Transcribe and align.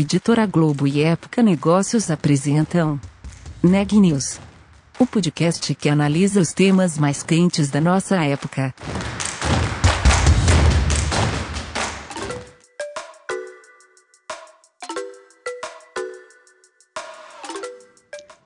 Editora 0.00 0.46
Globo 0.46 0.86
e 0.86 1.02
Época 1.02 1.42
Negócios 1.42 2.08
apresentam 2.08 3.00
Neg 3.60 3.98
News, 3.98 4.38
o 4.96 5.04
podcast 5.04 5.74
que 5.74 5.88
analisa 5.88 6.40
os 6.40 6.52
temas 6.52 6.96
mais 6.96 7.24
quentes 7.24 7.68
da 7.68 7.80
nossa 7.80 8.14
época. 8.24 8.72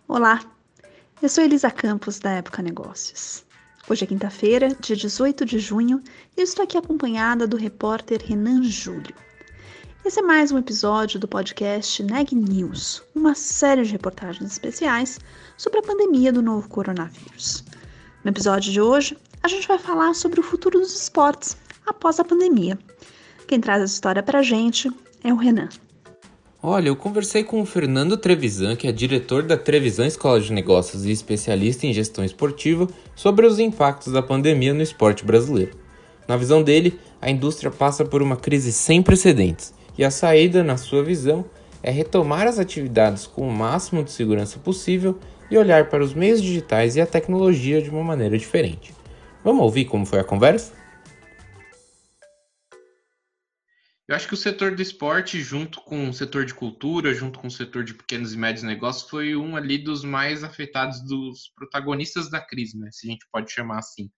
Olá, 0.08 0.40
eu 1.20 1.28
sou 1.28 1.44
Elisa 1.44 1.70
Campos 1.70 2.18
da 2.18 2.30
Época 2.30 2.62
Negócios. 2.62 3.44
Hoje 3.86 4.04
é 4.04 4.06
quinta-feira, 4.06 4.74
dia 4.80 4.96
18 4.96 5.44
de 5.44 5.58
junho, 5.58 6.02
e 6.34 6.40
eu 6.40 6.44
estou 6.44 6.64
aqui 6.64 6.78
acompanhada 6.78 7.46
do 7.46 7.58
repórter 7.58 8.22
Renan 8.24 8.62
Júlio. 8.62 9.14
Esse 10.04 10.18
é 10.18 10.22
mais 10.22 10.50
um 10.50 10.58
episódio 10.58 11.20
do 11.20 11.28
podcast 11.28 12.02
Neg 12.02 12.34
News, 12.34 13.04
uma 13.14 13.36
série 13.36 13.84
de 13.84 13.92
reportagens 13.92 14.50
especiais 14.50 15.20
sobre 15.56 15.78
a 15.78 15.82
pandemia 15.82 16.32
do 16.32 16.42
novo 16.42 16.68
coronavírus. 16.68 17.62
No 18.24 18.30
episódio 18.32 18.72
de 18.72 18.80
hoje, 18.80 19.16
a 19.40 19.46
gente 19.46 19.68
vai 19.68 19.78
falar 19.78 20.12
sobre 20.14 20.40
o 20.40 20.42
futuro 20.42 20.80
dos 20.80 20.92
esportes 20.92 21.56
após 21.86 22.18
a 22.18 22.24
pandemia. 22.24 22.76
Quem 23.46 23.60
traz 23.60 23.80
essa 23.80 23.94
história 23.94 24.24
para 24.24 24.40
a 24.40 24.42
gente 24.42 24.90
é 25.22 25.32
o 25.32 25.36
Renan. 25.36 25.68
Olha, 26.60 26.88
eu 26.88 26.96
conversei 26.96 27.44
com 27.44 27.62
o 27.62 27.66
Fernando 27.66 28.16
Trevisan, 28.16 28.74
que 28.74 28.88
é 28.88 28.92
diretor 28.92 29.44
da 29.44 29.56
Trevisan 29.56 30.08
Escola 30.08 30.40
de 30.40 30.52
Negócios 30.52 31.06
e 31.06 31.12
especialista 31.12 31.86
em 31.86 31.92
gestão 31.92 32.24
esportiva, 32.24 32.88
sobre 33.14 33.46
os 33.46 33.60
impactos 33.60 34.12
da 34.12 34.20
pandemia 34.20 34.74
no 34.74 34.82
esporte 34.82 35.24
brasileiro. 35.24 35.78
Na 36.26 36.36
visão 36.36 36.60
dele, 36.60 36.98
a 37.20 37.30
indústria 37.30 37.70
passa 37.70 38.04
por 38.04 38.20
uma 38.20 38.36
crise 38.36 38.72
sem 38.72 39.00
precedentes 39.00 39.72
e 39.96 40.04
a 40.04 40.10
saída, 40.10 40.62
na 40.62 40.76
sua 40.76 41.02
visão, 41.02 41.44
é 41.82 41.90
retomar 41.90 42.46
as 42.46 42.58
atividades 42.58 43.26
com 43.26 43.46
o 43.46 43.52
máximo 43.52 44.04
de 44.04 44.10
segurança 44.10 44.58
possível 44.58 45.18
e 45.50 45.58
olhar 45.58 45.90
para 45.90 46.02
os 46.02 46.14
meios 46.14 46.40
digitais 46.40 46.96
e 46.96 47.00
a 47.00 47.06
tecnologia 47.06 47.82
de 47.82 47.90
uma 47.90 48.02
maneira 48.02 48.38
diferente. 48.38 48.94
Vamos 49.44 49.62
ouvir 49.62 49.86
como 49.86 50.06
foi 50.06 50.20
a 50.20 50.24
conversa? 50.24 50.72
Eu 54.08 54.16
acho 54.16 54.28
que 54.28 54.34
o 54.34 54.36
setor 54.36 54.74
do 54.74 54.82
esporte, 54.82 55.40
junto 55.40 55.80
com 55.80 56.08
o 56.08 56.12
setor 56.12 56.44
de 56.44 56.52
cultura, 56.52 57.14
junto 57.14 57.38
com 57.38 57.46
o 57.46 57.50
setor 57.50 57.82
de 57.82 57.94
pequenos 57.94 58.34
e 58.34 58.36
médios 58.36 58.62
negócios, 58.62 59.08
foi 59.08 59.34
um 59.34 59.56
ali 59.56 59.78
dos 59.78 60.04
mais 60.04 60.44
afetados 60.44 61.00
dos 61.00 61.50
protagonistas 61.56 62.28
da 62.28 62.40
crise, 62.40 62.78
né? 62.78 62.88
Se 62.92 63.06
a 63.06 63.10
gente 63.10 63.26
pode 63.32 63.50
chamar 63.50 63.78
assim. 63.78 64.10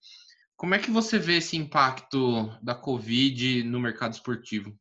Como 0.57 0.75
é 0.75 0.79
que 0.79 0.91
você 0.91 1.19
vê 1.19 1.37
esse 1.37 1.57
impacto 1.57 2.51
da 2.63 2.75
Covid 2.75 3.63
no 3.65 3.79
mercado 3.79 4.15
esportivo? 4.15 4.77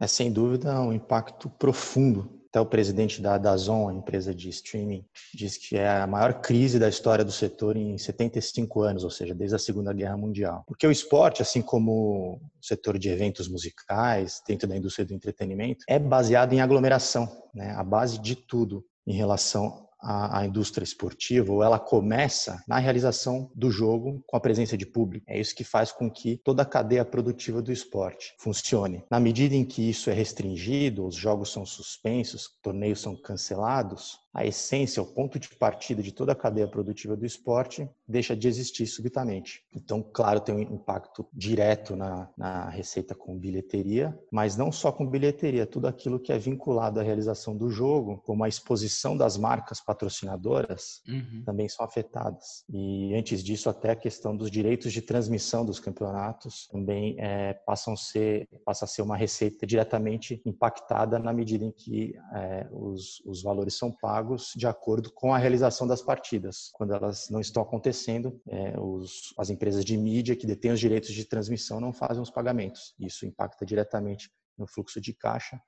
É 0.00 0.06
sem 0.06 0.32
dúvida 0.32 0.80
um 0.80 0.92
impacto 0.92 1.48
profundo. 1.48 2.36
Até 2.48 2.58
o 2.60 2.66
presidente 2.66 3.20
da 3.20 3.36
Dazon, 3.36 3.88
a 3.90 3.92
empresa 3.92 4.34
de 4.34 4.48
streaming, 4.48 5.04
diz 5.34 5.58
que 5.58 5.76
é 5.76 5.86
a 5.86 6.06
maior 6.06 6.40
crise 6.40 6.78
da 6.78 6.88
história 6.88 7.22
do 7.22 7.30
setor 7.30 7.76
em 7.76 7.98
75 7.98 8.80
anos, 8.80 9.04
ou 9.04 9.10
seja, 9.10 9.34
desde 9.34 9.54
a 9.54 9.58
Segunda 9.58 9.92
Guerra 9.92 10.16
Mundial. 10.16 10.64
Porque 10.66 10.86
o 10.86 10.90
esporte, 10.90 11.42
assim 11.42 11.60
como 11.60 12.40
o 12.40 12.40
setor 12.58 12.98
de 12.98 13.10
eventos 13.10 13.48
musicais, 13.48 14.42
dentro 14.48 14.66
da 14.66 14.74
indústria 14.74 15.04
do 15.04 15.12
entretenimento, 15.12 15.84
é 15.86 15.98
baseado 15.98 16.54
em 16.54 16.62
aglomeração, 16.62 17.28
né? 17.54 17.72
a 17.72 17.84
base 17.84 18.18
de 18.18 18.34
tudo 18.34 18.82
em 19.06 19.12
relação 19.12 19.87
a, 20.00 20.40
a, 20.40 20.46
indústria 20.46 20.84
esportiva, 20.84 21.52
ou 21.52 21.62
ela 21.62 21.78
começa 21.78 22.62
na 22.66 22.78
realização 22.78 23.50
do 23.54 23.70
jogo 23.70 24.22
com 24.26 24.36
a 24.36 24.40
presença 24.40 24.76
de 24.76 24.86
público. 24.86 25.24
É 25.28 25.38
isso 25.38 25.54
que 25.54 25.64
faz 25.64 25.92
com 25.92 26.10
que 26.10 26.40
toda 26.44 26.62
a 26.62 26.66
cadeia 26.66 27.04
produtiva 27.04 27.60
do 27.60 27.72
esporte 27.72 28.34
funcione. 28.38 29.04
Na 29.10 29.20
medida 29.20 29.54
em 29.54 29.64
que 29.64 29.88
isso 29.88 30.10
é 30.10 30.12
restringido, 30.12 31.06
os 31.06 31.14
jogos 31.14 31.52
são 31.52 31.66
suspensos, 31.66 32.48
torneios 32.62 33.00
são 33.00 33.16
cancelados, 33.16 34.18
a 34.38 34.46
essência, 34.46 35.02
o 35.02 35.06
ponto 35.06 35.36
de 35.36 35.48
partida 35.48 36.00
de 36.00 36.12
toda 36.12 36.30
a 36.30 36.34
cadeia 36.34 36.68
produtiva 36.68 37.16
do 37.16 37.26
esporte 37.26 37.88
deixa 38.06 38.36
de 38.36 38.46
existir 38.46 38.86
subitamente. 38.86 39.64
Então, 39.74 40.00
claro, 40.00 40.38
tem 40.38 40.54
um 40.54 40.60
impacto 40.60 41.26
direto 41.32 41.96
na, 41.96 42.30
na 42.38 42.68
receita 42.70 43.16
com 43.16 43.36
bilheteria, 43.36 44.16
mas 44.30 44.56
não 44.56 44.70
só 44.70 44.92
com 44.92 45.04
bilheteria, 45.04 45.66
tudo 45.66 45.88
aquilo 45.88 46.20
que 46.20 46.32
é 46.32 46.38
vinculado 46.38 47.00
à 47.00 47.02
realização 47.02 47.56
do 47.56 47.68
jogo, 47.68 48.22
como 48.24 48.44
a 48.44 48.48
exposição 48.48 49.16
das 49.16 49.36
marcas 49.36 49.80
patrocinadoras, 49.80 51.02
uhum. 51.08 51.42
também 51.44 51.68
são 51.68 51.84
afetadas. 51.84 52.64
E 52.70 53.12
antes 53.16 53.42
disso, 53.42 53.68
até 53.68 53.90
a 53.90 53.96
questão 53.96 54.36
dos 54.36 54.52
direitos 54.52 54.92
de 54.92 55.02
transmissão 55.02 55.64
dos 55.64 55.80
campeonatos 55.80 56.68
também 56.68 57.16
é, 57.18 57.54
passam 57.66 57.94
a 57.94 57.96
ser, 57.96 58.48
passa 58.64 58.84
a 58.84 58.88
ser 58.88 59.02
uma 59.02 59.16
receita 59.16 59.66
diretamente 59.66 60.40
impactada 60.46 61.18
na 61.18 61.32
medida 61.32 61.64
em 61.64 61.72
que 61.72 62.14
é, 62.32 62.68
os, 62.70 63.20
os 63.26 63.42
valores 63.42 63.74
são 63.74 63.90
pagos 63.90 64.27
pagos 64.28 64.52
de 64.54 64.66
acordo 64.66 65.10
com 65.10 65.32
a 65.32 65.38
realização 65.38 65.86
das 65.86 66.02
partidas. 66.02 66.70
Quando 66.72 66.92
elas 66.92 67.28
não 67.30 67.40
estão 67.40 67.62
acontecendo, 67.62 68.40
é, 68.46 68.78
os, 68.78 69.34
as 69.38 69.48
empresas 69.48 69.84
de 69.84 69.96
mídia 69.96 70.36
que 70.36 70.46
detêm 70.46 70.70
os 70.70 70.80
direitos 70.80 71.12
de 71.14 71.24
transmissão 71.24 71.80
não 71.80 71.92
fazem 71.92 72.22
os 72.22 72.30
pagamentos. 72.30 72.94
Isso 72.98 73.24
impacta 73.24 73.64
diretamente 73.64 74.30
no 74.56 74.66
fluxo 74.66 75.00
de 75.00 75.14
caixa 75.14 75.58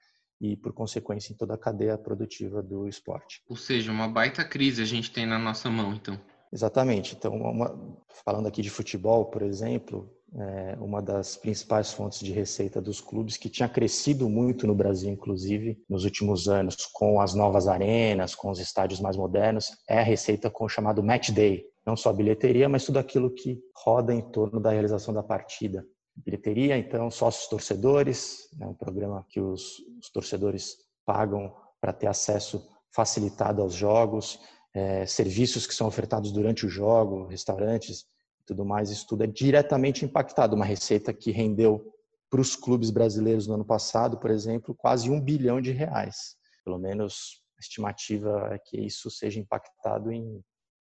e, 0.40 0.56
por 0.56 0.72
consequência, 0.74 1.32
em 1.32 1.36
toda 1.36 1.54
a 1.54 1.58
cadeia 1.58 1.96
produtiva 1.96 2.62
do 2.62 2.86
esporte. 2.86 3.42
Ou 3.48 3.56
seja, 3.56 3.90
uma 3.90 4.08
baita 4.08 4.44
crise 4.44 4.82
a 4.82 4.86
gente 4.86 5.10
tem 5.10 5.26
na 5.26 5.38
nossa 5.38 5.70
mão, 5.70 5.94
então. 5.94 6.20
Exatamente. 6.52 7.14
Então, 7.14 7.34
uma, 7.34 7.96
falando 8.24 8.48
aqui 8.48 8.60
de 8.62 8.70
futebol, 8.70 9.26
por 9.26 9.42
exemplo, 9.42 10.10
é 10.34 10.76
uma 10.80 11.02
das 11.02 11.36
principais 11.36 11.92
fontes 11.92 12.20
de 12.20 12.32
receita 12.32 12.80
dos 12.80 13.00
clubes, 13.00 13.36
que 13.36 13.48
tinha 13.48 13.68
crescido 13.68 14.28
muito 14.28 14.66
no 14.66 14.74
Brasil, 14.74 15.10
inclusive, 15.10 15.82
nos 15.88 16.04
últimos 16.04 16.48
anos, 16.48 16.76
com 16.92 17.20
as 17.20 17.34
novas 17.34 17.66
arenas, 17.66 18.34
com 18.34 18.50
os 18.50 18.60
estádios 18.60 19.00
mais 19.00 19.16
modernos, 19.16 19.70
é 19.88 19.98
a 19.98 20.04
receita 20.04 20.50
com 20.50 20.64
o 20.64 20.68
chamado 20.68 21.02
Match 21.02 21.30
Day. 21.30 21.64
Não 21.84 21.96
só 21.96 22.10
a 22.10 22.12
bilheteria, 22.12 22.68
mas 22.68 22.84
tudo 22.84 22.98
aquilo 22.98 23.30
que 23.30 23.60
roda 23.74 24.14
em 24.14 24.20
torno 24.20 24.60
da 24.60 24.70
realização 24.70 25.14
da 25.14 25.22
partida. 25.22 25.84
Bilheteria, 26.14 26.76
então, 26.76 27.10
sócios 27.10 27.48
torcedores, 27.48 28.48
é 28.60 28.66
um 28.66 28.74
programa 28.74 29.24
que 29.28 29.40
os, 29.40 29.78
os 30.00 30.10
torcedores 30.12 30.76
pagam 31.06 31.52
para 31.80 31.92
ter 31.92 32.06
acesso 32.06 32.68
facilitado 32.94 33.62
aos 33.62 33.74
jogos, 33.74 34.38
é, 34.74 35.04
serviços 35.06 35.66
que 35.66 35.74
são 35.74 35.86
ofertados 35.86 36.32
durante 36.32 36.64
o 36.64 36.68
jogo, 36.68 37.26
restaurantes, 37.26 38.06
tudo 38.46 38.64
mais, 38.64 38.90
isso 38.90 39.06
tudo 39.06 39.24
é 39.24 39.26
diretamente 39.26 40.04
impactado. 40.04 40.56
Uma 40.56 40.64
receita 40.64 41.12
que 41.12 41.30
rendeu 41.30 41.92
para 42.28 42.40
os 42.40 42.56
clubes 42.56 42.90
brasileiros 42.90 43.46
no 43.46 43.54
ano 43.54 43.64
passado, 43.64 44.18
por 44.18 44.30
exemplo, 44.30 44.74
quase 44.74 45.10
um 45.10 45.20
bilhão 45.20 45.60
de 45.60 45.72
reais. 45.72 46.36
Pelo 46.64 46.78
menos 46.78 47.42
a 47.56 47.60
estimativa 47.60 48.48
é 48.52 48.58
que 48.58 48.76
isso 48.76 49.10
seja 49.10 49.40
impactado 49.40 50.12
em 50.12 50.42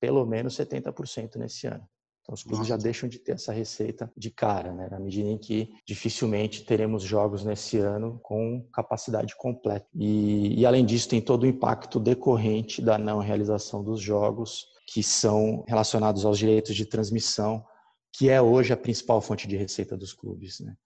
pelo 0.00 0.26
menos 0.26 0.56
70% 0.56 1.36
nesse 1.36 1.66
ano. 1.66 1.86
Então, 2.22 2.34
os 2.34 2.44
clubes 2.44 2.68
já 2.68 2.76
deixam 2.76 3.08
de 3.08 3.18
ter 3.18 3.32
essa 3.32 3.52
receita 3.52 4.10
de 4.16 4.30
cara, 4.30 4.72
né? 4.72 4.88
na 4.88 5.00
medida 5.00 5.28
em 5.28 5.36
que 5.36 5.74
dificilmente 5.84 6.64
teremos 6.64 7.02
jogos 7.02 7.44
nesse 7.44 7.78
ano 7.78 8.20
com 8.22 8.64
capacidade 8.72 9.34
completa. 9.36 9.86
E, 9.92 10.60
e, 10.60 10.64
além 10.64 10.86
disso, 10.86 11.08
tem 11.08 11.20
todo 11.20 11.42
o 11.42 11.46
impacto 11.46 11.98
decorrente 11.98 12.80
da 12.80 12.96
não 12.96 13.18
realização 13.18 13.82
dos 13.82 14.00
jogos 14.00 14.66
que 14.86 15.02
são 15.02 15.64
relacionados 15.66 16.24
aos 16.24 16.38
direitos 16.38 16.76
de 16.76 16.86
transmissão, 16.86 17.64
que 18.12 18.30
é 18.30 18.40
hoje 18.40 18.72
a 18.72 18.76
principal 18.76 19.20
fonte 19.20 19.48
de 19.48 19.56
receita 19.56 19.96
dos 19.96 20.12
clubes. 20.12 20.60
Né? 20.60 20.76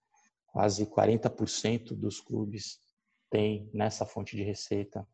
Quase 0.47 0.87
40% 0.87 1.93
dos 1.93 2.19
clubes 2.19 2.79
têm 3.29 3.69
nessa 3.73 4.05
fonte 4.05 4.35
de 4.35 4.41
receita 4.41 5.07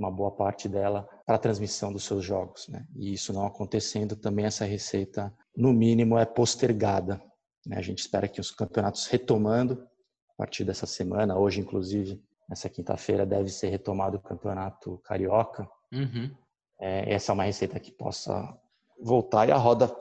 uma 0.00 0.10
boa 0.10 0.30
parte 0.30 0.68
dela 0.68 1.08
para 1.24 1.36
a 1.36 1.38
transmissão 1.38 1.92
dos 1.92 2.04
seus 2.04 2.24
jogos. 2.24 2.66
Né? 2.68 2.84
E 2.96 3.12
isso 3.12 3.32
não 3.32 3.46
acontecendo, 3.46 4.16
também 4.16 4.46
essa 4.46 4.64
receita, 4.64 5.32
no 5.56 5.72
mínimo, 5.72 6.18
é 6.18 6.24
postergada. 6.24 7.22
Né? 7.64 7.76
A 7.76 7.82
gente 7.82 7.98
espera 7.98 8.26
que 8.26 8.40
os 8.40 8.50
campeonatos 8.50 9.06
retomando 9.06 9.86
a 10.32 10.34
partir 10.36 10.64
dessa 10.64 10.86
semana, 10.86 11.38
hoje, 11.38 11.60
inclusive, 11.60 12.20
nessa 12.48 12.68
quinta-feira, 12.68 13.24
deve 13.24 13.50
ser 13.50 13.68
retomado 13.68 14.16
o 14.16 14.22
campeonato 14.22 14.98
carioca. 15.04 15.68
Uhum 15.92 16.34
é, 16.80 17.12
essa 17.12 17.30
é 17.30 17.34
uma 17.34 17.44
receita 17.44 17.78
que 17.78 17.92
possa 17.92 18.58
voltar 19.00 19.48
e 19.48 19.52
a 19.52 19.56
roda 19.56 19.94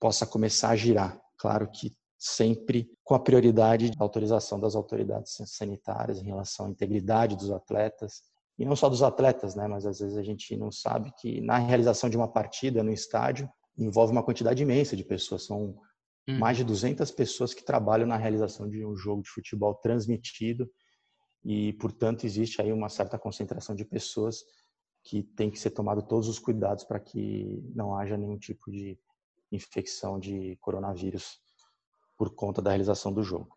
possa 0.00 0.26
começar 0.26 0.70
a 0.70 0.76
girar. 0.76 1.18
Claro 1.38 1.70
que 1.70 1.96
sempre 2.18 2.90
com 3.04 3.14
a 3.14 3.20
prioridade 3.20 3.90
da 3.90 4.04
autorização 4.04 4.58
das 4.58 4.74
autoridades 4.74 5.36
sanitárias 5.46 6.18
em 6.20 6.24
relação 6.24 6.66
à 6.66 6.70
integridade 6.70 7.36
dos 7.36 7.50
atletas 7.50 8.22
e 8.58 8.64
não 8.64 8.76
só 8.76 8.88
dos 8.88 9.02
atletas, 9.02 9.54
né, 9.54 9.66
mas 9.66 9.84
às 9.84 9.98
vezes 9.98 10.16
a 10.16 10.22
gente 10.22 10.56
não 10.56 10.70
sabe 10.70 11.12
que 11.18 11.40
na 11.40 11.58
realização 11.58 12.08
de 12.08 12.16
uma 12.16 12.28
partida 12.28 12.82
no 12.82 12.92
estádio 12.92 13.48
envolve 13.76 14.12
uma 14.12 14.22
quantidade 14.22 14.62
imensa 14.62 14.96
de 14.96 15.04
pessoas, 15.04 15.46
são 15.46 15.76
hum. 16.28 16.38
mais 16.38 16.56
de 16.56 16.64
200 16.64 17.10
pessoas 17.10 17.52
que 17.52 17.64
trabalham 17.64 18.06
na 18.06 18.16
realização 18.16 18.68
de 18.68 18.84
um 18.84 18.96
jogo 18.96 19.22
de 19.22 19.30
futebol 19.30 19.74
transmitido 19.74 20.70
e, 21.44 21.72
portanto, 21.74 22.24
existe 22.24 22.62
aí 22.62 22.72
uma 22.72 22.88
certa 22.88 23.18
concentração 23.18 23.74
de 23.74 23.84
pessoas 23.84 24.44
que 25.02 25.22
tem 25.22 25.50
que 25.50 25.58
ser 25.58 25.70
tomado 25.70 26.02
todos 26.02 26.28
os 26.28 26.38
cuidados 26.38 26.84
para 26.84 26.98
que 26.98 27.62
não 27.74 27.94
haja 27.94 28.16
nenhum 28.16 28.38
tipo 28.38 28.70
de 28.70 28.98
infecção 29.52 30.18
de 30.18 30.56
coronavírus 30.60 31.38
por 32.16 32.34
conta 32.34 32.62
da 32.62 32.70
realização 32.70 33.12
do 33.12 33.22
jogo. 33.22 33.56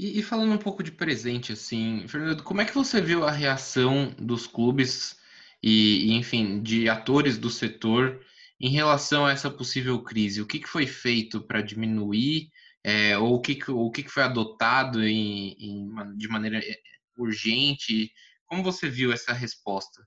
E, 0.00 0.18
e, 0.18 0.22
falando 0.22 0.54
um 0.54 0.58
pouco 0.58 0.82
de 0.82 0.90
presente, 0.90 1.52
assim, 1.52 2.08
Fernando, 2.08 2.42
como 2.42 2.62
é 2.62 2.64
que 2.64 2.74
você 2.74 3.02
viu 3.02 3.22
a 3.22 3.30
reação 3.30 4.14
dos 4.18 4.46
clubes 4.46 5.14
e, 5.62 6.14
enfim, 6.14 6.62
de 6.62 6.88
atores 6.88 7.36
do 7.36 7.50
setor 7.50 8.18
em 8.58 8.70
relação 8.70 9.26
a 9.26 9.32
essa 9.32 9.50
possível 9.50 10.02
crise? 10.02 10.40
O 10.40 10.46
que, 10.46 10.58
que 10.58 10.66
foi 10.66 10.86
feito 10.86 11.42
para 11.42 11.60
diminuir, 11.60 12.50
é, 12.82 13.18
ou 13.18 13.34
o 13.34 13.40
que, 13.42 13.58
o 13.70 13.90
que 13.90 14.08
foi 14.08 14.22
adotado 14.22 15.04
em, 15.04 15.52
em, 15.58 16.16
de 16.16 16.28
maneira 16.28 16.58
é, 16.58 16.80
urgente? 17.18 18.10
Como 18.46 18.62
você 18.62 18.88
viu 18.88 19.12
essa 19.12 19.34
resposta? 19.34 20.02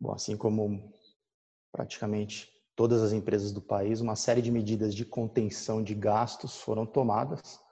Bom, 0.00 0.14
assim 0.14 0.38
como 0.38 0.90
praticamente 1.70 2.48
todas 2.74 3.02
as 3.02 3.12
empresas 3.12 3.52
do 3.52 3.60
país, 3.60 4.00
uma 4.00 4.16
série 4.16 4.40
de 4.40 4.50
medidas 4.50 4.94
de 4.94 5.04
contenção 5.04 5.84
de 5.84 5.94
gastos 5.94 6.56
foram 6.56 6.86
tomadas 6.86 7.65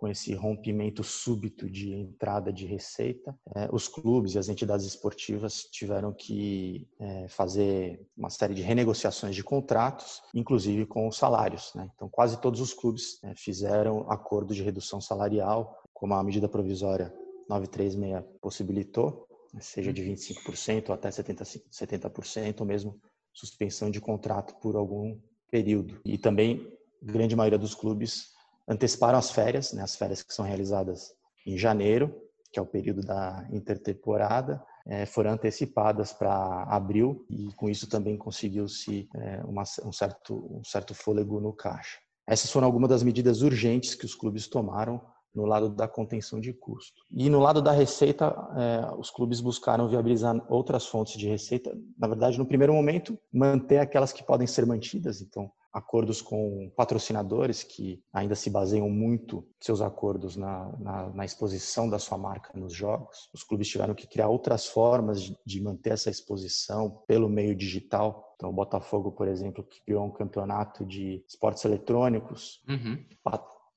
com 0.00 0.08
esse 0.08 0.32
rompimento 0.32 1.04
súbito 1.04 1.68
de 1.68 1.92
entrada 1.92 2.50
de 2.50 2.64
receita, 2.64 3.38
é, 3.54 3.68
os 3.70 3.86
clubes 3.86 4.34
e 4.34 4.38
as 4.38 4.48
entidades 4.48 4.86
esportivas 4.86 5.64
tiveram 5.64 6.10
que 6.10 6.88
é, 6.98 7.28
fazer 7.28 8.00
uma 8.16 8.30
série 8.30 8.54
de 8.54 8.62
renegociações 8.62 9.36
de 9.36 9.44
contratos, 9.44 10.22
inclusive 10.34 10.86
com 10.86 11.06
os 11.06 11.18
salários. 11.18 11.70
Né? 11.74 11.86
Então, 11.94 12.08
quase 12.08 12.40
todos 12.40 12.62
os 12.62 12.72
clubes 12.72 13.22
é, 13.22 13.34
fizeram 13.36 14.10
acordo 14.10 14.54
de 14.54 14.62
redução 14.62 15.02
salarial, 15.02 15.78
como 15.92 16.14
a 16.14 16.24
medida 16.24 16.48
provisória 16.48 17.12
936 17.50 18.24
possibilitou, 18.40 19.26
né? 19.52 19.60
seja 19.60 19.92
de 19.92 20.02
25% 20.02 20.88
ou 20.88 20.94
até 20.94 21.10
70%, 21.10 21.60
70% 21.70 22.60
ou 22.60 22.66
mesmo 22.66 22.98
suspensão 23.34 23.90
de 23.90 24.00
contrato 24.00 24.54
por 24.62 24.76
algum 24.76 25.20
período. 25.50 26.00
E 26.06 26.16
também, 26.16 26.66
grande 27.02 27.36
maioria 27.36 27.58
dos 27.58 27.74
clubes 27.74 28.39
anteciparam 28.70 29.18
as 29.18 29.32
férias, 29.32 29.72
né, 29.72 29.82
as 29.82 29.96
férias 29.96 30.22
que 30.22 30.32
são 30.32 30.44
realizadas 30.44 31.12
em 31.44 31.58
janeiro, 31.58 32.14
que 32.52 32.58
é 32.58 32.62
o 32.62 32.66
período 32.66 33.02
da 33.02 33.44
intertemporada, 33.50 34.62
é, 34.86 35.04
foram 35.04 35.32
antecipadas 35.32 36.12
para 36.12 36.62
abril 36.64 37.26
e 37.28 37.52
com 37.54 37.68
isso 37.68 37.88
também 37.88 38.16
conseguiu-se 38.16 39.08
é, 39.14 39.42
um, 39.44 39.92
certo, 39.92 40.58
um 40.58 40.64
certo 40.64 40.94
fôlego 40.94 41.40
no 41.40 41.52
caixa. 41.52 41.98
Essas 42.26 42.50
foram 42.50 42.66
algumas 42.66 42.88
das 42.88 43.02
medidas 43.02 43.42
urgentes 43.42 43.94
que 43.94 44.06
os 44.06 44.14
clubes 44.14 44.46
tomaram 44.46 45.00
no 45.34 45.44
lado 45.44 45.68
da 45.68 45.86
contenção 45.86 46.40
de 46.40 46.52
custo. 46.52 47.02
E 47.10 47.28
no 47.28 47.40
lado 47.40 47.60
da 47.62 47.72
receita, 47.72 48.26
é, 48.56 48.94
os 48.96 49.10
clubes 49.10 49.40
buscaram 49.40 49.88
viabilizar 49.88 50.34
outras 50.48 50.86
fontes 50.86 51.16
de 51.18 51.28
receita. 51.28 51.76
Na 51.98 52.08
verdade, 52.08 52.38
no 52.38 52.46
primeiro 52.46 52.72
momento, 52.72 53.18
manter 53.32 53.78
aquelas 53.78 54.12
que 54.12 54.24
podem 54.24 54.46
ser 54.46 54.66
mantidas. 54.66 55.20
Então, 55.20 55.50
acordos 55.72 56.20
com 56.20 56.70
patrocinadores 56.76 57.62
que 57.62 58.02
ainda 58.12 58.34
se 58.34 58.50
baseiam 58.50 58.90
muito 58.90 59.46
seus 59.60 59.80
acordos 59.80 60.36
na, 60.36 60.72
na, 60.78 61.08
na, 61.10 61.24
exposição 61.24 61.88
da 61.88 61.98
sua 61.98 62.18
marca 62.18 62.50
nos 62.58 62.72
jogos. 62.72 63.30
Os 63.32 63.44
clubes 63.44 63.68
tiveram 63.68 63.94
que 63.94 64.06
criar 64.06 64.28
outras 64.28 64.66
formas 64.66 65.22
de, 65.22 65.36
de 65.46 65.62
manter 65.62 65.92
essa 65.92 66.10
exposição 66.10 67.02
pelo 67.06 67.28
meio 67.28 67.54
digital. 67.54 68.34
Então, 68.36 68.50
o 68.50 68.52
Botafogo, 68.52 69.12
por 69.12 69.28
exemplo, 69.28 69.66
criou 69.84 70.04
um 70.04 70.12
campeonato 70.12 70.84
de 70.84 71.24
esportes 71.28 71.64
eletrônicos 71.64 72.62
uhum. 72.68 73.04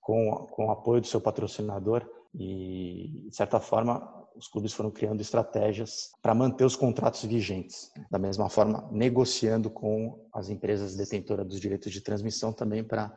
com, 0.01 0.47
com 0.51 0.65
o 0.67 0.71
apoio 0.71 1.01
do 1.01 1.07
seu 1.07 1.21
patrocinador 1.21 2.09
e, 2.33 3.27
de 3.29 3.35
certa 3.35 3.59
forma, 3.59 4.22
os 4.35 4.47
clubes 4.47 4.73
foram 4.73 4.91
criando 4.91 5.21
estratégias 5.21 6.11
para 6.21 6.35
manter 6.35 6.65
os 6.65 6.75
contratos 6.75 7.23
vigentes. 7.23 7.91
Da 8.09 8.19
mesma 8.19 8.49
forma, 8.49 8.87
negociando 8.91 9.69
com 9.69 10.27
as 10.33 10.49
empresas 10.49 10.95
detentoras 10.95 11.47
dos 11.47 11.59
direitos 11.59 11.91
de 11.91 12.01
transmissão 12.01 12.51
também 12.51 12.83
para 12.83 13.11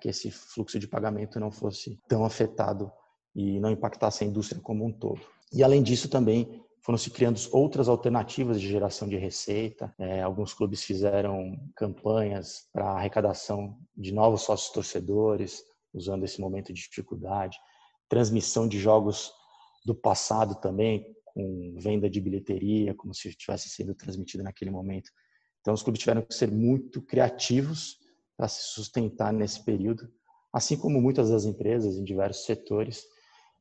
que 0.00 0.08
esse 0.08 0.30
fluxo 0.30 0.78
de 0.78 0.86
pagamento 0.86 1.40
não 1.40 1.50
fosse 1.50 1.98
tão 2.08 2.24
afetado 2.24 2.90
e 3.34 3.58
não 3.60 3.70
impactasse 3.70 4.24
a 4.24 4.26
indústria 4.26 4.60
como 4.60 4.84
um 4.84 4.92
todo. 4.92 5.20
E 5.52 5.62
além 5.62 5.82
disso 5.82 6.08
também 6.08 6.62
foram 6.82 6.98
se 6.98 7.10
criando 7.10 7.38
outras 7.52 7.88
alternativas 7.88 8.60
de 8.60 8.68
geração 8.68 9.08
de 9.08 9.16
receita. 9.16 9.92
É, 9.98 10.22
alguns 10.22 10.54
clubes 10.54 10.82
fizeram 10.82 11.58
campanhas 11.76 12.68
para 12.72 12.90
arrecadação 12.92 13.76
de 13.96 14.12
novos 14.12 14.42
sócios 14.42 14.72
torcedores, 14.72 15.62
usando 15.92 16.24
esse 16.24 16.40
momento 16.40 16.72
de 16.72 16.80
dificuldade, 16.80 17.58
transmissão 18.08 18.66
de 18.66 18.78
jogos 18.78 19.32
do 19.84 19.94
passado 19.94 20.54
também, 20.60 21.06
com 21.24 21.74
venda 21.78 22.08
de 22.08 22.20
bilheteria, 22.20 22.94
como 22.94 23.14
se 23.14 23.32
tivesse 23.34 23.68
sido 23.68 23.94
transmitido 23.94 24.42
naquele 24.42 24.70
momento. 24.70 25.10
Então, 25.60 25.74
os 25.74 25.82
clubes 25.82 26.00
tiveram 26.00 26.22
que 26.22 26.34
ser 26.34 26.50
muito 26.50 27.02
criativos 27.02 27.98
para 28.36 28.48
se 28.48 28.62
sustentar 28.74 29.32
nesse 29.32 29.62
período, 29.62 30.10
assim 30.52 30.76
como 30.76 31.00
muitas 31.00 31.30
das 31.30 31.44
empresas 31.44 31.96
em 31.96 32.04
diversos 32.04 32.44
setores, 32.44 33.04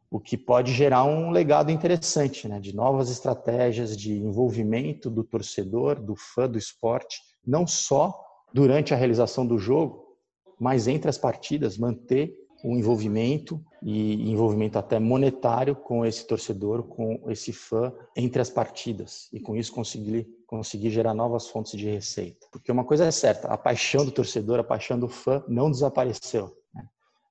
o 0.10 0.20
que 0.20 0.38
pode 0.38 0.74
gerar 0.74 1.04
um 1.04 1.30
legado 1.30 1.72
interessante, 1.72 2.48
né, 2.48 2.60
de 2.60 2.74
novas 2.74 3.12
estratégias 3.12 3.96
de 3.96 4.14
envolvimento 4.14 5.10
do 5.10 5.24
torcedor, 5.24 6.02
do 6.02 6.16
fã 6.16 6.50
do 6.50 6.58
esporte, 6.58 7.20
não 7.46 7.68
só 7.68 8.20
durante 8.54 8.94
a 8.94 8.98
realização 8.98 9.46
do 9.46 9.60
jogo, 9.60 10.18
mas 10.60 10.88
entre 10.88 11.10
as 11.10 11.18
partidas, 11.18 11.78
manter 11.78 12.34
o 12.64 12.76
envolvimento 12.76 13.64
e 13.82 14.30
envolvimento 14.30 14.78
até 14.78 15.00
monetário 15.00 15.76
com 15.76 16.06
esse 16.06 16.26
torcedor, 16.28 16.84
com 16.84 17.24
esse 17.30 17.54
fã 17.54 17.94
entre 18.16 18.42
as 18.42 18.50
partidas 18.50 19.30
e 19.32 19.40
com 19.40 19.56
isso 19.56 19.72
conseguir 19.72 20.28
conseguir 20.46 20.90
gerar 20.90 21.14
novas 21.14 21.48
fontes 21.48 21.78
de 21.78 21.88
receita. 21.88 22.48
Porque 22.52 22.72
uma 22.72 22.84
coisa 22.84 23.06
é 23.06 23.12
certa, 23.12 23.48
a 23.50 23.58
paixão 23.58 24.04
do 24.04 24.12
torcedor, 24.12 24.60
a 24.60 24.64
paixão 24.64 25.00
do 25.00 25.08
fã 25.08 25.44
não 25.48 25.70
desapareceu. 25.70 26.52
Né? 26.74 26.84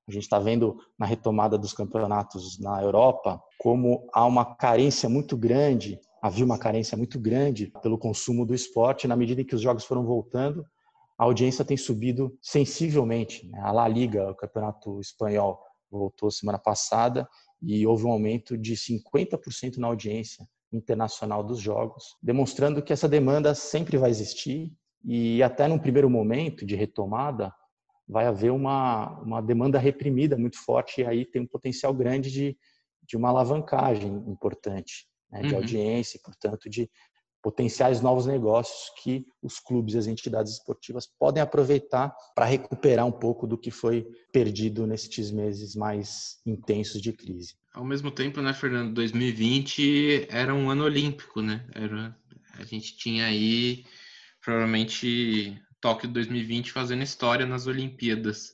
A 0.07 0.11
gente 0.11 0.23
está 0.23 0.39
vendo 0.39 0.77
na 0.97 1.05
retomada 1.05 1.57
dos 1.57 1.73
campeonatos 1.73 2.57
na 2.59 2.81
Europa 2.81 3.43
como 3.57 4.07
há 4.13 4.25
uma 4.25 4.55
carência 4.55 5.09
muito 5.09 5.35
grande, 5.35 5.99
havia 6.21 6.45
uma 6.45 6.57
carência 6.57 6.97
muito 6.97 7.19
grande 7.19 7.73
pelo 7.81 7.97
consumo 7.97 8.45
do 8.45 8.55
esporte 8.55 9.05
na 9.05 9.17
medida 9.17 9.41
em 9.41 9.45
que 9.45 9.55
os 9.55 9.61
jogos 9.61 9.83
foram 9.83 10.05
voltando 10.05 10.65
a 11.19 11.25
audiência 11.25 11.65
tem 11.65 11.75
subido 11.75 12.33
sensivelmente. 12.41 13.45
Né? 13.49 13.59
A 13.59 13.73
La 13.73 13.87
Liga, 13.89 14.31
o 14.31 14.35
campeonato 14.35 15.01
espanhol, 15.01 15.61
voltou 15.91 16.31
semana 16.31 16.57
passada 16.57 17.27
e 17.61 17.85
houve 17.85 18.05
um 18.05 18.11
aumento 18.11 18.57
de 18.57 18.73
50% 18.73 19.77
na 19.77 19.87
audiência 19.87 20.47
internacional 20.71 21.43
dos 21.43 21.59
jogos, 21.59 22.15
demonstrando 22.23 22.81
que 22.81 22.93
essa 22.93 23.09
demanda 23.09 23.53
sempre 23.53 23.97
vai 23.97 24.09
existir 24.09 24.71
e 25.03 25.43
até 25.43 25.67
num 25.67 25.79
primeiro 25.79 26.09
momento 26.09 26.65
de 26.65 26.75
retomada 26.75 27.53
vai 28.07 28.25
haver 28.25 28.51
uma, 28.51 29.19
uma 29.19 29.41
demanda 29.41 29.77
reprimida 29.77 30.37
muito 30.37 30.57
forte 30.63 31.01
e 31.01 31.05
aí 31.05 31.25
tem 31.25 31.41
um 31.41 31.47
potencial 31.47 31.93
grande 31.93 32.31
de, 32.31 32.57
de 33.03 33.17
uma 33.17 33.29
alavancagem 33.29 34.23
importante 34.27 35.09
né, 35.31 35.41
de 35.41 35.49
uhum. 35.49 35.57
audiência 35.57 36.17
e, 36.17 36.21
portanto, 36.21 36.69
de 36.69 36.89
potenciais 37.41 38.01
novos 38.01 38.25
negócios 38.25 38.91
que 39.01 39.25
os 39.41 39.59
clubes 39.59 39.95
e 39.95 39.97
as 39.97 40.07
entidades 40.07 40.53
esportivas 40.53 41.07
podem 41.07 41.41
aproveitar 41.41 42.13
para 42.35 42.45
recuperar 42.45 43.05
um 43.05 43.11
pouco 43.11 43.47
do 43.47 43.57
que 43.57 43.71
foi 43.71 44.05
perdido 44.31 44.85
nesses 44.85 45.31
meses 45.31 45.75
mais 45.75 46.39
intensos 46.45 47.01
de 47.01 47.13
crise. 47.13 47.55
Ao 47.73 47.85
mesmo 47.85 48.11
tempo, 48.11 48.41
né, 48.41 48.53
Fernando, 48.53 48.93
2020 48.93 50.27
era 50.29 50.53
um 50.53 50.69
ano 50.69 50.83
olímpico, 50.83 51.41
né? 51.41 51.65
Era, 51.73 52.15
a 52.53 52.63
gente 52.63 52.97
tinha 52.97 53.25
aí 53.25 53.85
provavelmente 54.43 55.61
Tóquio 55.81 56.09
2020 56.09 56.71
fazendo 56.71 57.03
história 57.03 57.45
nas 57.45 57.67
Olimpíadas. 57.67 58.53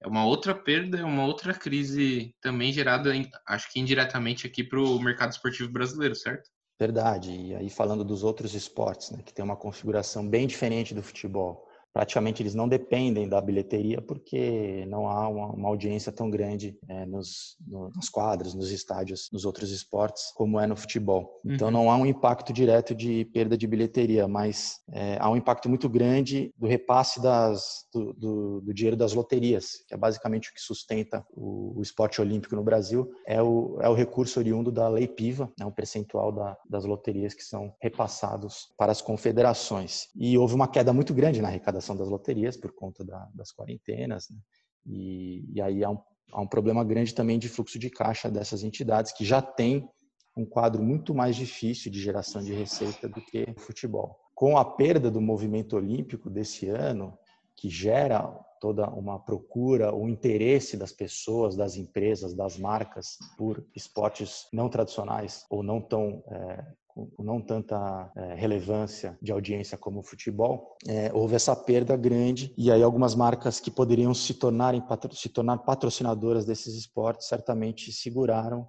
É 0.00 0.06
uma 0.06 0.24
outra 0.24 0.54
perda, 0.54 0.98
é 0.98 1.04
uma 1.04 1.24
outra 1.24 1.54
crise 1.54 2.34
também 2.40 2.72
gerada, 2.72 3.12
acho 3.46 3.72
que 3.72 3.80
indiretamente 3.80 4.46
aqui 4.46 4.64
para 4.64 4.80
o 4.80 5.00
mercado 5.00 5.30
esportivo 5.30 5.70
brasileiro, 5.70 6.14
certo? 6.14 6.50
Verdade. 6.82 7.30
E 7.30 7.54
aí 7.54 7.70
falando 7.70 8.02
dos 8.02 8.24
outros 8.24 8.54
esportes, 8.54 9.12
né, 9.12 9.20
que 9.24 9.32
tem 9.32 9.44
uma 9.44 9.54
configuração 9.54 10.28
bem 10.28 10.48
diferente 10.48 10.92
do 10.92 11.00
futebol 11.00 11.68
praticamente 11.92 12.42
eles 12.42 12.54
não 12.54 12.68
dependem 12.68 13.28
da 13.28 13.40
bilheteria 13.40 14.00
porque 14.00 14.86
não 14.88 15.06
há 15.06 15.28
uma, 15.28 15.46
uma 15.52 15.68
audiência 15.68 16.10
tão 16.10 16.30
grande 16.30 16.76
é, 16.88 17.04
nos, 17.04 17.56
no, 17.66 17.90
nas 17.94 18.08
quadras, 18.08 18.54
nos 18.54 18.70
estádios, 18.70 19.28
nos 19.32 19.44
outros 19.44 19.70
esportes, 19.70 20.32
como 20.34 20.58
é 20.58 20.66
no 20.66 20.76
futebol. 20.76 21.40
Então 21.44 21.68
uhum. 21.68 21.72
não 21.72 21.90
há 21.90 21.96
um 21.96 22.06
impacto 22.06 22.52
direto 22.52 22.94
de 22.94 23.24
perda 23.26 23.56
de 23.56 23.66
bilheteria, 23.66 24.26
mas 24.26 24.80
é, 24.90 25.18
há 25.20 25.28
um 25.28 25.36
impacto 25.36 25.68
muito 25.68 25.88
grande 25.88 26.52
do 26.56 26.66
repasse 26.66 27.20
das, 27.20 27.86
do, 27.92 28.12
do, 28.14 28.60
do, 28.62 28.74
dinheiro 28.74 28.96
das 28.96 29.12
loterias, 29.12 29.84
que 29.86 29.94
é 29.94 29.96
basicamente 29.96 30.50
o 30.50 30.54
que 30.54 30.60
sustenta 30.60 31.24
o, 31.30 31.78
o, 31.78 31.82
esporte 31.82 32.20
olímpico 32.20 32.56
no 32.56 32.62
Brasil, 32.62 33.10
é 33.26 33.42
o, 33.42 33.78
é 33.80 33.88
o 33.88 33.94
recurso 33.94 34.38
oriundo 34.38 34.72
da 34.72 34.88
Lei 34.88 35.06
Piva, 35.06 35.52
né, 35.58 35.66
um 35.66 35.70
percentual 35.70 36.32
da, 36.32 36.56
das 36.68 36.84
loterias 36.84 37.34
que 37.34 37.42
são 37.42 37.74
repassados 37.80 38.72
para 38.78 38.92
as 38.92 39.02
confederações. 39.02 40.08
E 40.16 40.38
houve 40.38 40.54
uma 40.54 40.68
queda 40.68 40.92
muito 40.92 41.12
grande 41.12 41.42
na 41.42 41.48
arrecadação 41.48 41.81
das 41.96 42.08
loterias 42.08 42.56
por 42.56 42.72
conta 42.72 43.04
da, 43.04 43.28
das 43.34 43.52
quarentenas, 43.52 44.28
né? 44.30 44.38
e, 44.86 45.44
e, 45.54 45.60
aí 45.60 45.84
há 45.84 45.90
um, 45.90 45.98
há 46.32 46.40
um 46.40 46.46
problema 46.46 46.84
grande 46.84 47.14
também 47.14 47.38
de 47.38 47.48
fluxo 47.48 47.78
de 47.78 47.90
caixa 47.90 48.30
dessas 48.30 48.62
entidades 48.62 49.12
que 49.12 49.24
já 49.24 49.42
têm 49.42 49.88
um 50.36 50.46
quadro 50.46 50.82
muito 50.82 51.14
mais 51.14 51.36
difícil 51.36 51.90
de 51.90 52.00
geração 52.00 52.42
de 52.42 52.54
receita 52.54 53.08
do 53.08 53.20
que 53.20 53.44
o 53.56 53.60
futebol. 53.60 54.18
Com 54.34 54.56
a 54.56 54.64
perda 54.64 55.10
do 55.10 55.20
movimento 55.20 55.76
olímpico 55.76 56.30
desse 56.30 56.68
ano, 56.68 57.16
que 57.54 57.68
gera 57.68 58.22
toda 58.60 58.88
uma 58.90 59.18
procura, 59.18 59.94
o 59.94 60.08
interesse 60.08 60.76
das 60.76 60.92
pessoas, 60.92 61.56
das 61.56 61.76
empresas, 61.76 62.34
das 62.34 62.56
marcas 62.56 63.18
por 63.36 63.64
esportes 63.74 64.46
não 64.52 64.68
tradicionais 64.68 65.44
ou 65.50 65.62
não 65.62 65.80
tão 65.80 66.22
é, 66.28 66.64
com 66.94 67.22
não 67.22 67.40
tanta 67.40 68.12
é, 68.16 68.34
relevância 68.34 69.18
de 69.20 69.32
audiência 69.32 69.78
como 69.78 70.00
o 70.00 70.02
futebol, 70.02 70.76
é, 70.86 71.10
houve 71.12 71.34
essa 71.34 71.56
perda 71.56 71.96
grande 71.96 72.52
e 72.56 72.70
aí 72.70 72.82
algumas 72.82 73.14
marcas 73.14 73.60
que 73.60 73.70
poderiam 73.70 74.12
se, 74.12 74.34
tornarem, 74.34 74.82
se 75.12 75.28
tornar 75.28 75.58
patrocinadoras 75.58 76.44
desses 76.44 76.74
esportes 76.74 77.28
certamente 77.28 77.92
seguraram 77.92 78.66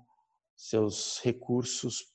seus 0.55 1.19
recursos 1.23 2.05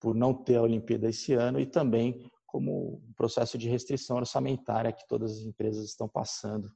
por 0.00 0.14
não 0.14 0.34
ter 0.34 0.56
a 0.56 0.62
Olimpíada 0.62 1.08
esse 1.08 1.32
ano 1.32 1.58
e 1.58 1.66
também 1.66 2.30
como 2.46 3.02
um 3.08 3.12
processo 3.16 3.56
de 3.56 3.68
restrição 3.68 4.16
orçamentária 4.16 4.92
que 4.92 5.08
todas 5.08 5.32
as 5.32 5.44
empresas 5.44 5.86
estão 5.86 6.08
passando 6.08 6.70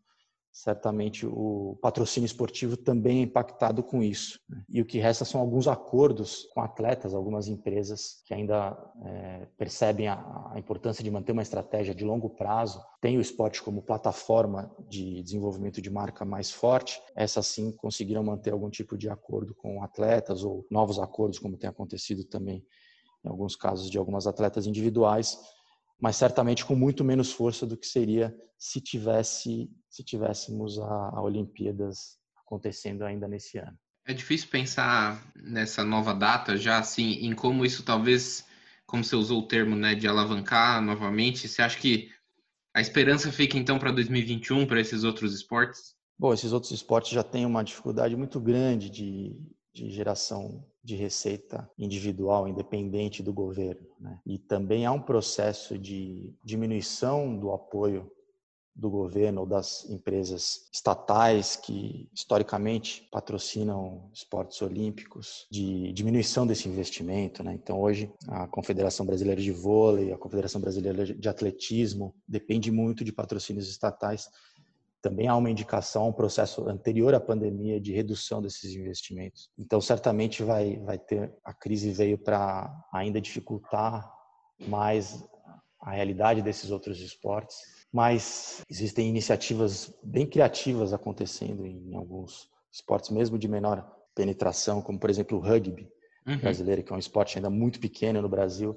certamente 0.59 1.25
o 1.25 1.79
patrocínio 1.81 2.27
esportivo 2.27 2.77
também 2.77 3.21
é 3.21 3.23
impactado 3.23 3.81
com 3.81 4.03
isso. 4.03 4.41
Né? 4.49 4.65
E 4.69 4.83
o 4.83 4.85
que 4.85 4.99
resta 4.99 5.25
são 5.25 5.41
alguns 5.41 5.69
acordos 5.69 6.49
com 6.53 6.61
atletas, 6.61 7.15
algumas 7.15 7.47
empresas 7.47 8.21
que 8.27 8.35
ainda 8.35 8.77
é, 9.05 9.47
percebem 9.57 10.09
a, 10.09 10.15
a, 10.53 10.59
importância 10.59 11.05
de 11.05 11.13
manter 11.13 11.31
uma 11.31 11.43
estratégia 11.43 11.95
de 11.95 12.05
longo 12.05 12.31
prazo, 12.31 12.83
tem 13.01 13.17
o 13.17 13.21
esporte 13.21 13.63
como 13.63 13.83
plataforma 13.83 14.69
de 14.89 15.23
desenvolvimento 15.23 15.81
de 15.81 15.91
marca 15.91 16.25
mais 16.25 16.51
forte, 16.51 17.01
essas 17.15 17.47
sim 17.47 17.71
conseguiram 17.71 18.25
manter 18.25 18.53
algum 18.53 18.69
tipo 18.69 18.99
de 18.99 19.09
acordo 19.09 19.55
com 19.55 19.81
atletas 19.85 20.43
ou 20.43 20.67
novos 20.69 20.99
acordos, 20.99 21.39
como 21.39 21.57
tem 21.57 21.71
acontecido 21.71 22.25
também 22.25 22.67
em 23.25 23.29
alguns 23.29 23.55
casos 23.55 23.89
de 23.89 23.99
algumas 23.99 24.27
atletas 24.27 24.67
individuais, 24.67 25.39
mas 26.01 26.17
certamente 26.17 26.65
com 26.65 26.75
muito 26.75 27.05
menos 27.05 27.33
força 27.33 27.67
do 27.67 27.77
que 27.77 27.87
seria 27.87 28.35
se 28.57 28.81
tivesse 28.81 29.71
se 29.89 30.05
tivéssemos 30.05 30.79
a, 30.79 31.11
a 31.15 31.23
Olimpíadas 31.23 32.19
acontecendo 32.37 33.05
ainda 33.05 33.27
nesse 33.27 33.59
ano. 33.59 33.77
É 34.07 34.15
difícil 34.15 34.49
pensar 34.49 35.23
nessa 35.37 35.85
nova 35.85 36.15
data 36.15 36.57
já 36.57 36.79
assim 36.79 37.27
em 37.27 37.35
como 37.35 37.65
isso 37.65 37.83
talvez, 37.83 38.47
como 38.87 39.05
você 39.05 39.15
usou 39.17 39.41
o 39.41 39.47
termo, 39.47 39.77
né, 39.77 39.95
de 39.95 40.09
alavancar 40.09 40.81
novamente. 40.81 41.47
Você 41.47 41.61
acha 41.61 41.79
que 41.79 42.11
a 42.75 42.81
esperança 42.81 43.31
fica 43.31 43.59
então 43.59 43.79
para 43.79 43.93
2021 43.93 44.67
para 44.67 44.81
esses 44.81 45.05
outros 45.05 45.35
esportes? 45.35 45.95
Bom, 46.19 46.33
esses 46.33 46.53
outros 46.53 46.73
esportes 46.73 47.11
já 47.11 47.23
têm 47.23 47.45
uma 47.45 47.63
dificuldade 47.63 48.17
muito 48.17 48.41
grande 48.41 48.89
de, 48.89 49.37
de 49.75 49.91
geração 49.91 50.65
de 50.89 50.97
receita 50.97 51.71
individual, 51.79 52.49
independente 52.49 53.23
do 53.23 53.31
governo. 53.31 53.87
Né? 54.01 54.19
E 54.25 54.39
também 54.39 54.87
há 54.87 54.91
um 54.91 55.03
processo 55.03 55.79
de 55.79 56.33
diminuição 56.43 57.37
do 57.37 57.53
apoio 57.53 58.11
do 58.75 58.89
governo 58.89 59.43
ou 59.43 59.47
das 59.47 59.85
empresas 59.91 60.67
estatais 60.73 61.57
que 61.57 62.09
historicamente 62.15 63.07
patrocinam 63.11 64.09
esportes 64.15 64.63
olímpicos, 64.63 65.47
de 65.51 65.93
diminuição 65.93 66.47
desse 66.47 66.69
investimento. 66.69 67.43
Né? 67.43 67.53
Então, 67.53 67.79
hoje, 67.79 68.11
a 68.27 68.47
Confederação 68.47 69.05
Brasileira 69.05 69.43
de 69.43 69.53
Vôlei, 69.53 70.11
a 70.11 70.17
Confederação 70.17 70.59
Brasileira 70.59 71.05
de 71.05 71.29
Atletismo, 71.29 72.15
depende 72.27 72.71
muito 72.71 73.05
de 73.05 73.13
patrocínios 73.13 73.69
estatais 73.69 74.31
também 75.01 75.29
há 75.29 75.37
uma 75.37 75.51
indicação, 75.51 76.09
um 76.09 76.13
processo 76.13 76.69
anterior 76.69 77.15
à 77.15 77.21
pandemia 77.21 77.81
de 77.81 77.93
redução 77.93 78.43
desses 78.43 78.75
investimentos. 78.75 79.51
Então, 79.59 79.81
certamente 79.81 80.43
vai, 80.43 80.79
vai 80.79 80.99
ter, 80.99 81.33
a 81.45 81.55
crise 81.55 81.91
veio 81.93 82.19
para 82.19 82.73
ainda 82.93 83.21
dificultar 83.21 84.11
mais 84.67 85.25
a 85.81 85.93
realidade 85.93 86.43
desses 86.43 86.71
outros 86.71 87.01
esportes, 87.01 87.57
mas 87.93 88.63
existem 88.69 89.09
iniciativas 89.09 89.95
bem 90.03 90.27
criativas 90.27 90.93
acontecendo 90.93 91.65
em 91.65 91.95
alguns 91.95 92.51
esportes, 92.71 93.11
mesmo 93.11 93.39
de 93.39 93.49
menor 93.49 93.89
penetração, 94.15 94.83
como 94.83 94.99
por 94.99 95.09
exemplo 95.09 95.39
o 95.39 95.41
rugby 95.41 95.89
uhum. 96.27 96.39
brasileiro, 96.39 96.83
que 96.83 96.93
é 96.93 96.97
um 96.97 96.99
esporte 96.99 97.39
ainda 97.39 97.49
muito 97.49 97.79
pequeno 97.79 98.21
no 98.21 98.29
Brasil, 98.29 98.77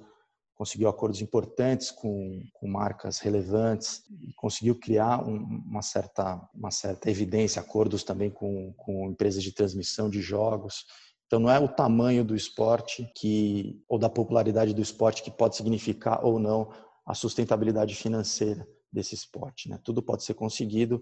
conseguiu 0.56 0.90
acordos 0.90 1.22
importantes 1.22 1.90
com, 1.90 2.44
com 2.54 2.68
marcas 2.68 3.20
relevantes 3.20 4.04
e 4.22 4.34
conseguiu 4.34 4.76
criar 4.76 5.28
um, 5.28 5.38
uma, 5.68 5.82
certa, 5.82 6.42
uma 6.54 6.72
certa 6.72 7.10
evidência, 7.10 7.62
acordos 7.62 8.04
também 8.04 8.30
com, 8.30 8.74
com 8.78 9.10
empresas 9.10 9.44
de 9.44 9.54
transmissão 9.54 10.10
de 10.10 10.22
jogos. 10.22 10.86
Então 11.26 11.40
não 11.40 11.50
é 11.50 11.60
o 11.60 11.68
tamanho 11.68 12.24
do 12.24 12.36
esporte 12.36 13.10
que 13.16 13.82
ou 13.88 13.98
da 13.98 14.10
popularidade 14.10 14.74
do 14.74 14.82
esporte 14.82 15.24
que 15.24 15.32
pode 15.32 15.56
significar 15.56 16.24
ou 16.26 16.38
não 16.38 16.72
a 17.06 17.14
sustentabilidade 17.14 17.96
financeira 17.96 18.68
desse 18.92 19.16
esporte. 19.16 19.70
Né? 19.70 19.80
Tudo 19.84 20.04
pode 20.04 20.24
ser 20.24 20.34
conseguido 20.34 21.02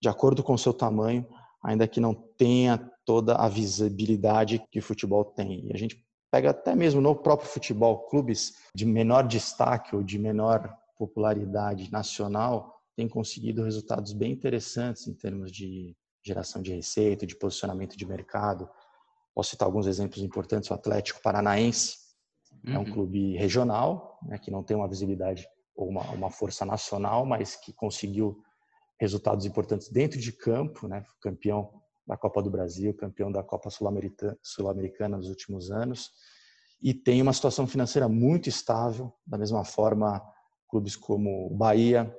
de 0.00 0.08
acordo 0.08 0.42
com 0.42 0.54
o 0.54 0.58
seu 0.58 0.72
tamanho, 0.72 1.26
ainda 1.62 1.88
que 1.88 2.00
não 2.00 2.14
tenha 2.14 2.78
toda 3.04 3.34
a 3.34 3.48
visibilidade 3.48 4.62
que 4.70 4.78
o 4.78 4.82
futebol 4.82 5.24
tem. 5.24 5.66
E 5.66 5.72
a 5.72 5.76
gente 5.76 6.05
pega 6.30 6.50
até 6.50 6.74
mesmo 6.74 7.00
no 7.00 7.14
próprio 7.14 7.48
futebol, 7.48 8.06
clubes 8.08 8.54
de 8.74 8.84
menor 8.84 9.26
destaque 9.26 9.94
ou 9.94 10.02
de 10.02 10.18
menor 10.18 10.76
popularidade 10.98 11.90
nacional 11.90 12.74
têm 12.96 13.08
conseguido 13.08 13.62
resultados 13.62 14.12
bem 14.12 14.32
interessantes 14.32 15.06
em 15.06 15.14
termos 15.14 15.52
de 15.52 15.94
geração 16.24 16.60
de 16.62 16.74
receita, 16.74 17.26
de 17.26 17.36
posicionamento 17.36 17.96
de 17.96 18.06
mercado. 18.06 18.68
Posso 19.34 19.50
citar 19.50 19.66
alguns 19.66 19.86
exemplos 19.86 20.22
importantes: 20.22 20.70
o 20.70 20.74
Atlético 20.74 21.20
Paranaense 21.22 21.98
uhum. 22.66 22.74
é 22.74 22.78
um 22.78 22.82
uhum. 22.82 22.92
clube 22.92 23.36
regional, 23.36 24.18
né, 24.22 24.38
que 24.38 24.50
não 24.50 24.62
tem 24.62 24.76
uma 24.76 24.88
visibilidade 24.88 25.46
ou 25.76 25.88
uma, 25.88 26.02
uma 26.10 26.30
força 26.30 26.64
nacional, 26.64 27.26
mas 27.26 27.54
que 27.54 27.72
conseguiu 27.72 28.42
resultados 28.98 29.44
importantes 29.44 29.90
dentro 29.90 30.18
de 30.18 30.32
campo, 30.32 30.88
né, 30.88 31.04
campeão 31.20 31.70
da 32.06 32.16
Copa 32.16 32.42
do 32.42 32.50
Brasil, 32.50 32.94
campeão 32.94 33.30
da 33.30 33.42
Copa 33.42 33.68
Sul-Americana 33.70 35.16
nos 35.16 35.28
últimos 35.28 35.70
anos, 35.70 36.10
e 36.80 36.92
tem 36.94 37.22
uma 37.22 37.32
situação 37.32 37.66
financeira 37.66 38.08
muito 38.08 38.48
estável, 38.48 39.12
da 39.26 39.38
mesma 39.38 39.64
forma 39.64 40.22
clubes 40.68 40.94
como 40.94 41.50
Bahia, 41.50 42.14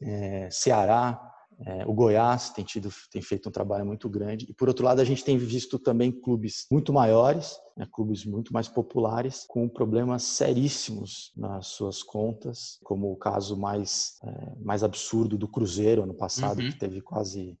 é, 0.00 0.48
Ceará, 0.50 1.32
é, 1.58 1.86
o 1.86 1.94
Goiás 1.94 2.50
tem 2.50 2.62
tido 2.64 2.90
tem 3.10 3.22
feito 3.22 3.48
um 3.48 3.52
trabalho 3.52 3.86
muito 3.86 4.10
grande 4.10 4.46
e 4.46 4.52
por 4.52 4.68
outro 4.68 4.84
lado 4.84 5.00
a 5.00 5.04
gente 5.04 5.24
tem 5.24 5.38
visto 5.38 5.78
também 5.78 6.12
clubes 6.12 6.66
muito 6.70 6.92
maiores, 6.92 7.58
né, 7.74 7.86
clubes 7.90 8.26
muito 8.26 8.52
mais 8.52 8.68
populares 8.68 9.46
com 9.48 9.66
problemas 9.66 10.22
seríssimos 10.22 11.32
nas 11.34 11.68
suas 11.68 12.02
contas, 12.02 12.78
como 12.84 13.10
o 13.10 13.16
caso 13.16 13.56
mais 13.56 14.18
é, 14.22 14.54
mais 14.60 14.84
absurdo 14.84 15.38
do 15.38 15.48
Cruzeiro 15.48 16.02
ano 16.02 16.14
passado 16.14 16.60
uhum. 16.60 16.70
que 16.70 16.78
teve 16.78 17.00
quase 17.00 17.58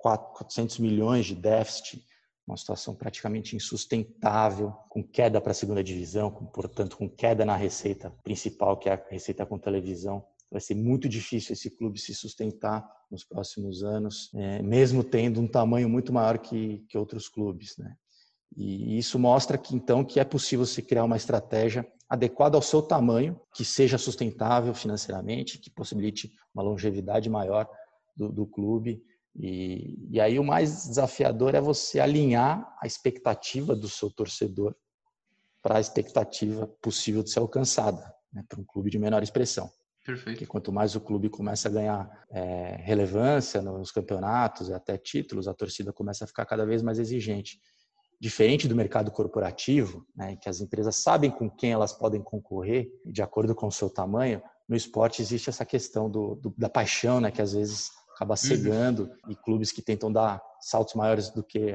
400 0.00 0.78
milhões 0.78 1.26
de 1.26 1.34
déficit, 1.34 2.04
uma 2.46 2.56
situação 2.56 2.94
praticamente 2.94 3.54
insustentável, 3.54 4.72
com 4.88 5.02
queda 5.02 5.40
para 5.40 5.52
a 5.52 5.54
segunda 5.54 5.84
divisão, 5.84 6.30
com, 6.30 6.46
portanto, 6.46 6.96
com 6.96 7.08
queda 7.08 7.44
na 7.44 7.54
receita 7.54 8.10
principal, 8.24 8.76
que 8.76 8.88
é 8.88 8.94
a 8.94 9.06
receita 9.08 9.46
com 9.46 9.58
televisão. 9.58 10.24
Vai 10.50 10.60
ser 10.60 10.74
muito 10.74 11.08
difícil 11.08 11.52
esse 11.52 11.70
clube 11.70 12.00
se 12.00 12.12
sustentar 12.12 12.84
nos 13.10 13.24
próximos 13.24 13.84
anos, 13.84 14.30
é, 14.34 14.62
mesmo 14.62 15.04
tendo 15.04 15.40
um 15.40 15.46
tamanho 15.46 15.88
muito 15.88 16.12
maior 16.12 16.38
que, 16.38 16.84
que 16.88 16.98
outros 16.98 17.28
clubes. 17.28 17.76
Né? 17.78 17.94
E 18.56 18.98
isso 18.98 19.18
mostra 19.18 19.56
que 19.56 19.76
então 19.76 20.04
que 20.04 20.18
é 20.18 20.24
possível 20.24 20.66
se 20.66 20.82
criar 20.82 21.04
uma 21.04 21.16
estratégia 21.16 21.86
adequada 22.08 22.56
ao 22.56 22.62
seu 22.62 22.82
tamanho, 22.82 23.40
que 23.54 23.64
seja 23.64 23.96
sustentável 23.96 24.74
financeiramente, 24.74 25.58
que 25.58 25.70
possibilite 25.70 26.32
uma 26.52 26.64
longevidade 26.64 27.30
maior 27.30 27.68
do, 28.16 28.32
do 28.32 28.44
clube 28.44 29.00
e, 29.34 30.08
e 30.10 30.20
aí 30.20 30.38
o 30.38 30.44
mais 30.44 30.88
desafiador 30.88 31.54
é 31.54 31.60
você 31.60 32.00
alinhar 32.00 32.76
a 32.80 32.86
expectativa 32.86 33.74
do 33.74 33.88
seu 33.88 34.10
torcedor 34.10 34.74
para 35.62 35.76
a 35.76 35.80
expectativa 35.80 36.66
possível 36.82 37.22
de 37.22 37.30
ser 37.30 37.38
alcançada 37.38 38.12
né, 38.32 38.44
para 38.48 38.60
um 38.60 38.64
clube 38.64 38.90
de 38.90 38.98
menor 38.98 39.22
expressão. 39.22 39.70
Perfeito. 40.04 40.36
Porque 40.36 40.46
quanto 40.46 40.72
mais 40.72 40.96
o 40.96 41.00
clube 41.00 41.28
começa 41.28 41.68
a 41.68 41.70
ganhar 41.70 42.24
é, 42.30 42.76
relevância 42.82 43.60
nos 43.60 43.92
campeonatos 43.92 44.68
e 44.68 44.74
até 44.74 44.96
títulos, 44.96 45.46
a 45.46 45.54
torcida 45.54 45.92
começa 45.92 46.24
a 46.24 46.26
ficar 46.26 46.46
cada 46.46 46.64
vez 46.64 46.82
mais 46.82 46.98
exigente. 46.98 47.60
Diferente 48.18 48.66
do 48.66 48.74
mercado 48.74 49.10
corporativo, 49.10 50.06
né, 50.16 50.32
em 50.32 50.36
que 50.36 50.48
as 50.48 50.60
empresas 50.60 50.96
sabem 50.96 51.30
com 51.30 51.50
quem 51.50 51.72
elas 51.72 51.92
podem 51.92 52.22
concorrer 52.22 52.90
de 53.06 53.22
acordo 53.22 53.54
com 53.54 53.66
o 53.66 53.72
seu 53.72 53.88
tamanho, 53.88 54.42
no 54.68 54.76
esporte 54.76 55.20
existe 55.20 55.50
essa 55.50 55.64
questão 55.64 56.10
do, 56.10 56.36
do, 56.36 56.54
da 56.56 56.68
paixão, 56.68 57.20
né, 57.20 57.30
que 57.30 57.42
às 57.42 57.52
vezes 57.52 57.90
acaba 58.20 58.34
uhum. 58.34 58.36
cegando 58.36 59.02
uhum. 59.04 59.30
e 59.30 59.34
clubes 59.34 59.72
que 59.72 59.80
tentam 59.80 60.12
dar 60.12 60.42
saltos 60.60 60.94
maiores 60.94 61.30
do 61.30 61.42
que 61.42 61.74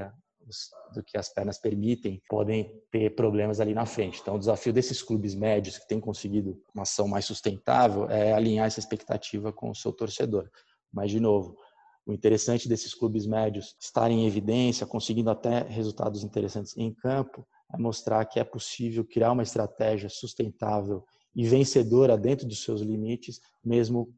do 0.93 1.03
que 1.03 1.17
as 1.17 1.27
pernas 1.27 1.57
permitem, 1.57 2.21
podem 2.29 2.71
ter 2.91 3.15
problemas 3.15 3.59
ali 3.59 3.73
na 3.73 3.83
frente. 3.83 4.19
Então, 4.21 4.35
o 4.35 4.39
desafio 4.39 4.71
desses 4.71 5.01
clubes 5.01 5.33
médios 5.33 5.79
que 5.79 5.87
têm 5.87 5.99
conseguido 5.99 6.61
uma 6.71 6.83
ação 6.83 7.07
mais 7.07 7.25
sustentável 7.25 8.07
é 8.11 8.31
alinhar 8.31 8.67
essa 8.67 8.79
expectativa 8.79 9.51
com 9.51 9.71
o 9.71 9.75
seu 9.75 9.91
torcedor. 9.91 10.47
Mas, 10.93 11.09
de 11.09 11.19
novo, 11.19 11.57
o 12.05 12.13
interessante 12.13 12.69
desses 12.69 12.93
clubes 12.93 13.25
médios 13.25 13.75
estarem 13.79 14.21
em 14.21 14.27
evidência, 14.27 14.85
conseguindo 14.85 15.31
até 15.31 15.63
resultados 15.63 16.23
interessantes 16.23 16.77
em 16.77 16.93
campo, 16.93 17.43
é 17.73 17.77
mostrar 17.79 18.23
que 18.25 18.39
é 18.39 18.43
possível 18.43 19.03
criar 19.03 19.31
uma 19.31 19.41
estratégia 19.41 20.09
sustentável 20.09 21.03
e 21.35 21.43
vencedora 21.47 22.15
dentro 22.15 22.47
dos 22.47 22.63
seus 22.63 22.81
limites, 22.81 23.41
mesmo 23.63 24.13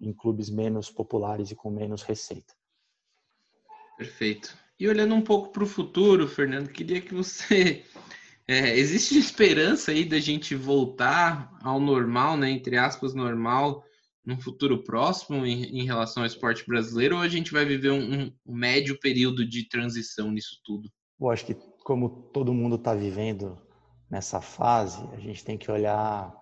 em 0.00 0.12
clubes 0.12 0.48
menos 0.48 0.90
populares 0.90 1.50
e 1.50 1.54
com 1.54 1.70
menos 1.70 2.02
receita. 2.02 2.54
Perfeito. 3.96 4.56
E 4.78 4.88
olhando 4.88 5.14
um 5.14 5.20
pouco 5.20 5.50
para 5.50 5.62
o 5.62 5.66
futuro, 5.66 6.26
Fernando, 6.26 6.68
queria 6.68 7.00
que 7.00 7.14
você. 7.14 7.84
É, 8.48 8.76
existe 8.76 9.16
esperança 9.16 9.92
aí 9.92 10.04
da 10.04 10.18
gente 10.18 10.56
voltar 10.56 11.56
ao 11.62 11.78
normal, 11.78 12.36
né? 12.36 12.50
Entre 12.50 12.76
aspas, 12.76 13.14
normal, 13.14 13.84
num 14.26 14.40
futuro 14.40 14.82
próximo 14.82 15.46
em, 15.46 15.66
em 15.66 15.84
relação 15.84 16.24
ao 16.24 16.26
esporte 16.26 16.66
brasileiro, 16.66 17.14
ou 17.14 17.22
a 17.22 17.28
gente 17.28 17.52
vai 17.52 17.64
viver 17.64 17.92
um, 17.92 18.32
um 18.44 18.52
médio 18.52 18.98
período 18.98 19.48
de 19.48 19.68
transição 19.68 20.32
nisso 20.32 20.60
tudo? 20.64 20.90
Eu 21.20 21.30
acho 21.30 21.46
que, 21.46 21.54
como 21.84 22.08
todo 22.32 22.52
mundo 22.52 22.74
está 22.74 22.92
vivendo 22.92 23.56
nessa 24.10 24.40
fase, 24.40 25.00
a 25.12 25.20
gente 25.20 25.44
tem 25.44 25.56
que 25.56 25.70
olhar 25.70 26.34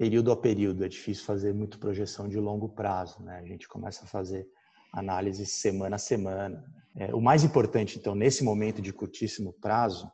período 0.00 0.32
a 0.32 0.36
período. 0.36 0.82
É 0.82 0.88
difícil 0.88 1.26
fazer 1.26 1.52
muito 1.52 1.78
projeção 1.78 2.26
de 2.26 2.40
longo 2.40 2.70
prazo, 2.70 3.22
né? 3.22 3.38
A 3.38 3.44
gente 3.44 3.68
começa 3.68 4.04
a 4.04 4.08
fazer 4.08 4.48
análise 4.94 5.44
semana 5.44 5.96
a 5.96 5.98
semana. 5.98 6.64
É, 6.96 7.14
o 7.14 7.20
mais 7.20 7.44
importante, 7.44 7.98
então, 7.98 8.14
nesse 8.14 8.42
momento 8.42 8.80
de 8.80 8.94
curtíssimo 8.94 9.52
prazo, 9.60 10.10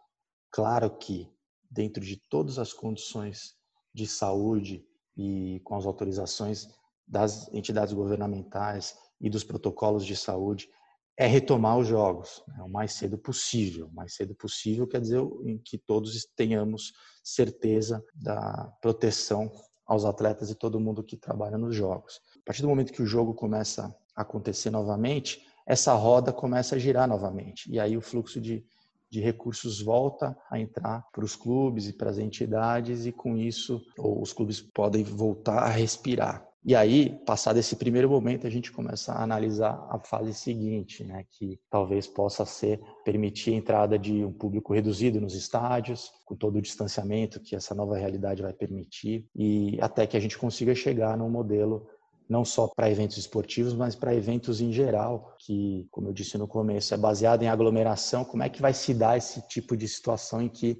claro 0.50 0.90
que 0.90 1.30
dentro 1.70 2.04
de 2.04 2.16
todas 2.16 2.58
as 2.58 2.72
condições 2.72 3.54
de 3.94 4.08
saúde 4.08 4.84
e 5.16 5.60
com 5.62 5.76
as 5.76 5.86
autorizações 5.86 6.66
das 7.06 7.48
entidades 7.54 7.94
governamentais 7.94 8.98
e 9.20 9.30
dos 9.30 9.44
protocolos 9.44 10.04
de 10.04 10.16
saúde, 10.16 10.68
é 11.16 11.28
retomar 11.28 11.78
os 11.78 11.86
jogos 11.86 12.42
né, 12.48 12.60
o 12.60 12.68
mais 12.68 12.92
cedo 12.92 13.16
possível. 13.16 13.86
O 13.86 13.94
mais 13.94 14.16
cedo 14.16 14.34
possível 14.34 14.84
quer 14.84 15.00
dizer 15.00 15.20
em 15.44 15.58
que 15.58 15.78
todos 15.78 16.26
tenhamos 16.34 16.92
certeza 17.22 18.04
da 18.12 18.64
proteção 18.82 19.48
aos 19.86 20.04
atletas 20.04 20.50
e 20.50 20.54
todo 20.54 20.80
mundo 20.80 21.02
que 21.02 21.16
trabalha 21.16 21.56
nos 21.56 21.74
jogos. 21.74 22.20
A 22.36 22.44
partir 22.46 22.62
do 22.62 22.68
momento 22.68 22.92
que 22.92 23.02
o 23.02 23.06
jogo 23.06 23.34
começa 23.34 23.94
acontecer 24.14 24.70
novamente, 24.70 25.46
essa 25.66 25.92
roda 25.92 26.32
começa 26.32 26.76
a 26.76 26.78
girar 26.78 27.06
novamente. 27.06 27.70
E 27.70 27.78
aí 27.78 27.96
o 27.96 28.00
fluxo 28.00 28.40
de, 28.40 28.64
de 29.10 29.20
recursos 29.20 29.82
volta 29.82 30.36
a 30.50 30.58
entrar 30.58 31.04
para 31.12 31.24
os 31.24 31.36
clubes 31.36 31.86
e 31.88 31.92
para 31.92 32.10
as 32.10 32.18
entidades, 32.18 33.04
e 33.04 33.12
com 33.12 33.36
isso 33.36 33.84
os 33.98 34.32
clubes 34.32 34.60
podem 34.60 35.04
voltar 35.04 35.58
a 35.58 35.68
respirar. 35.68 36.46
E 36.68 36.74
aí, 36.74 37.16
passado 37.24 37.60
esse 37.60 37.76
primeiro 37.76 38.10
momento, 38.10 38.44
a 38.44 38.50
gente 38.50 38.72
começa 38.72 39.12
a 39.12 39.22
analisar 39.22 39.86
a 39.88 40.00
fase 40.00 40.34
seguinte, 40.34 41.04
né, 41.04 41.24
que 41.30 41.60
talvez 41.70 42.08
possa 42.08 42.44
ser 42.44 42.80
permitir 43.04 43.52
a 43.52 43.56
entrada 43.56 43.96
de 43.96 44.24
um 44.24 44.32
público 44.32 44.74
reduzido 44.74 45.20
nos 45.20 45.36
estádios, 45.36 46.10
com 46.24 46.34
todo 46.34 46.56
o 46.56 46.60
distanciamento 46.60 47.38
que 47.38 47.54
essa 47.54 47.72
nova 47.72 47.96
realidade 47.96 48.42
vai 48.42 48.52
permitir, 48.52 49.24
e 49.32 49.78
até 49.80 50.08
que 50.08 50.16
a 50.16 50.20
gente 50.20 50.36
consiga 50.36 50.74
chegar 50.74 51.16
num 51.16 51.30
modelo 51.30 51.86
não 52.28 52.44
só 52.44 52.66
para 52.74 52.90
eventos 52.90 53.16
esportivos, 53.16 53.72
mas 53.72 53.94
para 53.94 54.12
eventos 54.12 54.60
em 54.60 54.72
geral, 54.72 55.36
que, 55.38 55.86
como 55.92 56.08
eu 56.08 56.12
disse 56.12 56.36
no 56.36 56.48
começo, 56.48 56.92
é 56.92 56.96
baseado 56.96 57.44
em 57.44 57.48
aglomeração. 57.48 58.24
Como 58.24 58.42
é 58.42 58.48
que 58.48 58.60
vai 58.60 58.74
se 58.74 58.92
dar 58.92 59.16
esse 59.16 59.46
tipo 59.46 59.76
de 59.76 59.86
situação 59.86 60.42
em 60.42 60.48
que 60.48 60.76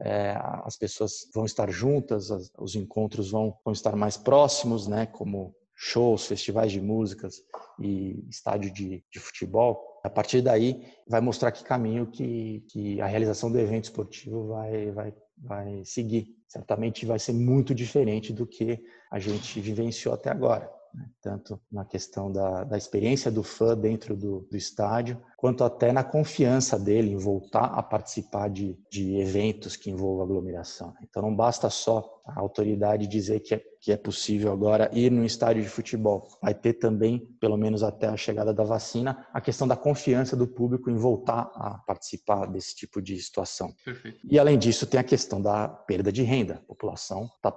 é, 0.00 0.36
as 0.64 0.76
pessoas 0.76 1.28
vão 1.32 1.44
estar 1.44 1.70
juntas, 1.70 2.30
as, 2.30 2.50
os 2.58 2.74
encontros 2.74 3.30
vão, 3.30 3.56
vão 3.64 3.72
estar 3.72 3.94
mais 3.96 4.16
próximos, 4.16 4.86
né? 4.86 5.06
Como 5.06 5.54
shows, 5.76 6.26
festivais 6.26 6.70
de 6.70 6.80
músicas 6.80 7.42
e 7.80 8.24
estádio 8.28 8.72
de, 8.72 9.04
de 9.10 9.18
futebol. 9.18 10.00
A 10.04 10.10
partir 10.10 10.40
daí, 10.40 10.86
vai 11.08 11.20
mostrar 11.20 11.50
que 11.50 11.64
caminho 11.64 12.06
que, 12.06 12.64
que 12.68 13.00
a 13.00 13.06
realização 13.06 13.50
do 13.50 13.58
evento 13.58 13.84
esportivo 13.84 14.48
vai, 14.48 14.90
vai, 14.92 15.14
vai 15.36 15.84
seguir. 15.84 16.36
Certamente 16.46 17.04
vai 17.04 17.18
ser 17.18 17.32
muito 17.32 17.74
diferente 17.74 18.32
do 18.32 18.46
que 18.46 18.84
a 19.10 19.18
gente 19.18 19.60
vivenciou 19.60 20.14
até 20.14 20.30
agora 20.30 20.70
né? 20.94 21.06
tanto 21.20 21.60
na 21.70 21.84
questão 21.84 22.30
da, 22.30 22.64
da, 22.64 22.78
experiência 22.78 23.30
do 23.30 23.42
fã 23.42 23.76
dentro 23.76 24.16
do, 24.16 24.46
do, 24.50 24.56
estádio, 24.56 25.20
quanto 25.36 25.64
até 25.64 25.92
na 25.92 26.04
confiança 26.04 26.78
dele 26.78 27.10
em 27.10 27.16
voltar 27.16 27.64
a 27.64 27.82
participar 27.82 28.48
de, 28.48 28.78
de 28.90 29.16
eventos 29.16 29.76
que 29.76 29.90
envolvam 29.90 30.24
aglomeração. 30.24 30.88
Né? 30.88 31.00
Então 31.02 31.22
não 31.22 31.34
basta 31.34 31.68
só 31.68 32.08
a 32.24 32.38
autoridade 32.38 33.06
dizer 33.06 33.40
que 33.40 33.54
é, 33.54 33.62
que 33.80 33.92
é 33.92 33.96
possível 33.96 34.52
agora 34.52 34.88
ir 34.92 35.10
no 35.10 35.24
estádio 35.24 35.62
de 35.62 35.68
futebol. 35.68 36.28
Vai 36.40 36.54
ter 36.54 36.74
também, 36.74 37.18
pelo 37.40 37.56
menos 37.56 37.82
até 37.82 38.06
a 38.06 38.16
chegada 38.16 38.54
da 38.54 38.64
vacina, 38.64 39.26
a 39.32 39.40
questão 39.40 39.66
da 39.66 39.76
confiança 39.76 40.36
do 40.36 40.46
público 40.46 40.90
em 40.90 40.96
voltar 40.96 41.50
a 41.54 41.78
participar 41.86 42.46
desse 42.46 42.74
tipo 42.76 43.02
de 43.02 43.20
situação. 43.20 43.74
Perfeito. 43.84 44.20
E 44.24 44.38
além 44.38 44.58
disso, 44.58 44.86
tem 44.86 45.00
a 45.00 45.04
questão 45.04 45.42
da 45.42 45.68
perda 45.68 46.12
de 46.12 46.22
renda. 46.22 46.54
A 46.54 46.66
população 46.66 47.26
está 47.36 47.52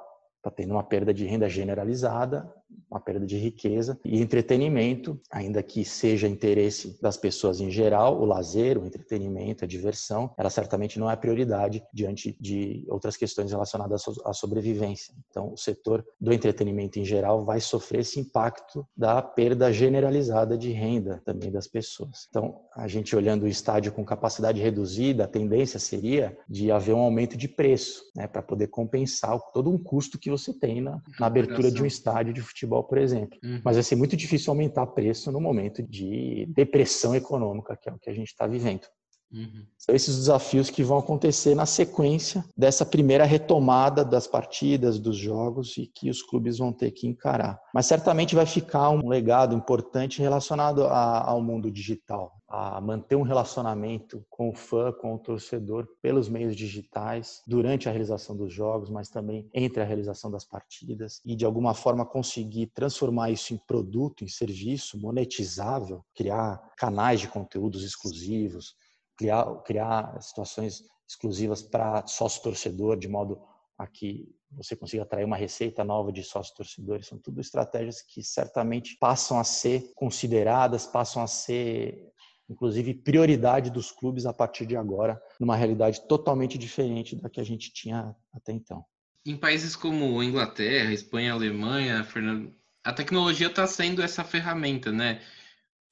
está 0.47 0.52
tendo 0.52 0.71
uma 0.71 0.84
perda 0.84 1.13
de 1.13 1.26
renda 1.26 1.50
generalizada, 1.50 2.52
uma 2.89 2.99
perda 2.99 3.25
de 3.25 3.38
riqueza 3.38 3.99
e 4.03 4.21
entretenimento, 4.21 5.19
ainda 5.32 5.62
que 5.62 5.84
seja 5.84 6.27
interesse 6.27 6.97
das 7.01 7.17
pessoas 7.17 7.60
em 7.60 7.69
geral, 7.69 8.19
o 8.19 8.25
lazer, 8.25 8.77
o 8.77 8.86
entretenimento, 8.86 9.65
a 9.65 9.67
diversão, 9.67 10.34
ela 10.38 10.49
certamente 10.49 10.99
não 10.99 11.10
é 11.10 11.15
prioridade 11.15 11.84
diante 11.93 12.36
de 12.39 12.86
outras 12.89 13.17
questões 13.17 13.51
relacionadas 13.51 14.03
à 14.25 14.34
sobrevivência. 14.34 15.13
Então, 15.30 15.53
o 15.53 15.58
setor 15.58 16.06
do 16.19 16.34
entretenimento 16.34 16.99
em 16.99 17.06
geral 17.06 17.43
vai 17.43 17.60
sofrer 17.60 18.01
esse 18.01 18.19
impacto 18.19 18.88
da 18.95 19.21
perda 19.21 19.71
generalizada 19.71 20.58
de 20.58 20.71
renda 20.71 21.21
também 21.25 21.51
das 21.51 21.67
pessoas. 21.67 22.27
Então, 22.30 22.62
a 22.75 22.88
gente 22.88 23.15
olhando 23.15 23.43
o 23.43 23.47
estádio 23.47 23.91
com 23.91 24.06
capacidade 24.06 24.62
reduzida, 24.62 25.25
a 25.25 25.27
tendência 25.27 25.80
seria 25.80 26.38
de 26.47 26.71
haver 26.71 26.93
um 26.93 26.99
aumento 26.99 27.36
de 27.36 27.47
preço, 27.47 28.03
né, 28.15 28.27
para 28.27 28.41
poder 28.41 28.67
compensar 28.67 29.38
todo 29.53 29.69
um 29.69 29.77
custo 29.77 30.17
que 30.17 30.30
você 30.30 30.53
tem 30.53 30.82
na, 30.82 31.01
na 31.19 31.27
abertura 31.27 31.71
de 31.71 31.82
um 31.82 31.86
estádio 31.86 32.34
de 32.34 32.41
futebol, 32.41 32.57
por 32.65 32.98
exemplo. 32.98 33.38
Uhum. 33.43 33.62
Mas 33.63 33.76
vai 33.76 33.84
ser 33.84 33.96
muito 33.96 34.15
difícil 34.15 34.52
aumentar 34.52 34.88
preço 34.88 35.32
no 35.32 35.39
momento 35.39 35.84
de 35.84 36.46
depressão 36.50 37.13
econômica, 37.15 37.78
que 37.78 37.89
é 37.89 37.93
o 37.93 38.00
que 38.00 38.10
a 38.10 38.13
gente 38.13 38.28
está 38.28 38.48
vivendo. 38.48 38.88
Uhum. 39.31 39.65
São 39.77 39.93
esses 39.93 40.15
desafios 40.15 40.69
que 40.69 40.83
vão 40.83 40.97
acontecer 40.97 41.53
na 41.53 41.65
sequência 41.65 42.45
dessa 42.55 42.85
primeira 42.85 43.25
retomada 43.25 44.03
das 44.03 44.25
partidas, 44.25 44.99
dos 44.99 45.17
jogos 45.17 45.77
e 45.77 45.85
que 45.85 46.09
os 46.09 46.21
clubes 46.21 46.57
vão 46.57 46.71
ter 46.71 46.91
que 46.91 47.07
encarar. 47.07 47.59
Mas 47.73 47.85
certamente 47.85 48.35
vai 48.35 48.45
ficar 48.45 48.89
um 48.89 49.07
legado 49.07 49.55
importante 49.55 50.21
relacionado 50.21 50.85
a, 50.85 51.29
ao 51.29 51.41
mundo 51.41 51.69
digital 51.69 52.37
a 52.47 52.79
manter 52.79 53.15
um 53.17 53.23
relacionamento 53.23 54.25
com 54.29 54.49
o 54.49 54.55
fã, 54.55 54.93
com 54.93 55.13
o 55.13 55.19
torcedor 55.19 55.85
pelos 56.01 56.29
meios 56.29 56.55
digitais 56.55 57.41
durante 57.45 57.89
a 57.89 57.91
realização 57.91 58.37
dos 58.37 58.53
jogos, 58.53 58.89
mas 58.89 59.09
também 59.09 59.49
entre 59.53 59.81
a 59.81 59.85
realização 59.85 60.31
das 60.31 60.45
partidas 60.45 61.21
e 61.25 61.35
de 61.35 61.43
alguma 61.43 61.73
forma 61.73 62.05
conseguir 62.05 62.67
transformar 62.67 63.31
isso 63.31 63.53
em 63.53 63.57
produto, 63.57 64.23
em 64.23 64.29
serviço 64.29 64.97
monetizável, 64.97 66.05
criar 66.15 66.57
canais 66.77 67.19
de 67.19 67.27
conteúdos 67.27 67.83
exclusivos, 67.83 68.75
criar, 69.17 69.45
criar 69.63 70.21
situações 70.21 70.84
exclusivas 71.08 71.62
para 71.62 72.06
sócio 72.08 72.43
torcedor 72.43 72.97
de 72.97 73.08
modo 73.08 73.41
a 73.77 73.88
que 73.88 74.27
você 74.51 74.75
consiga 74.75 75.03
atrair 75.03 75.25
uma 75.25 75.36
receita 75.36 75.84
nova 75.84 76.12
de 76.12 76.23
sócios 76.23 76.56
torcedores. 76.56 77.08
São 77.08 77.17
tudo 77.17 77.41
estratégias 77.41 78.01
que 78.01 78.23
certamente 78.23 78.97
passam 78.97 79.39
a 79.39 79.43
ser 79.43 79.91
consideradas, 79.95 80.86
passam 80.86 81.21
a 81.21 81.27
ser 81.27 82.12
inclusive 82.49 82.93
prioridade 82.93 83.69
dos 83.69 83.91
clubes 83.91 84.25
a 84.25 84.34
partir 84.34 84.65
de 84.65 84.77
agora, 84.77 85.21
numa 85.39 85.56
realidade 85.56 86.08
totalmente 86.08 86.58
diferente 86.58 87.15
da 87.15 87.30
que 87.30 87.41
a 87.41 87.43
gente 87.43 87.73
tinha 87.73 88.15
até 88.34 88.53
então. 88.53 88.86
Em 89.25 89.36
países 89.36 89.75
como 89.75 90.23
Inglaterra, 90.23 90.93
Espanha, 90.93 91.34
Alemanha, 91.34 92.06
Fernando, 92.06 92.56
a 92.82 92.93
tecnologia 92.93 93.47
está 93.47 93.67
sendo 93.67 94.01
essa 94.01 94.23
ferramenta, 94.23 94.93
né? 94.93 95.21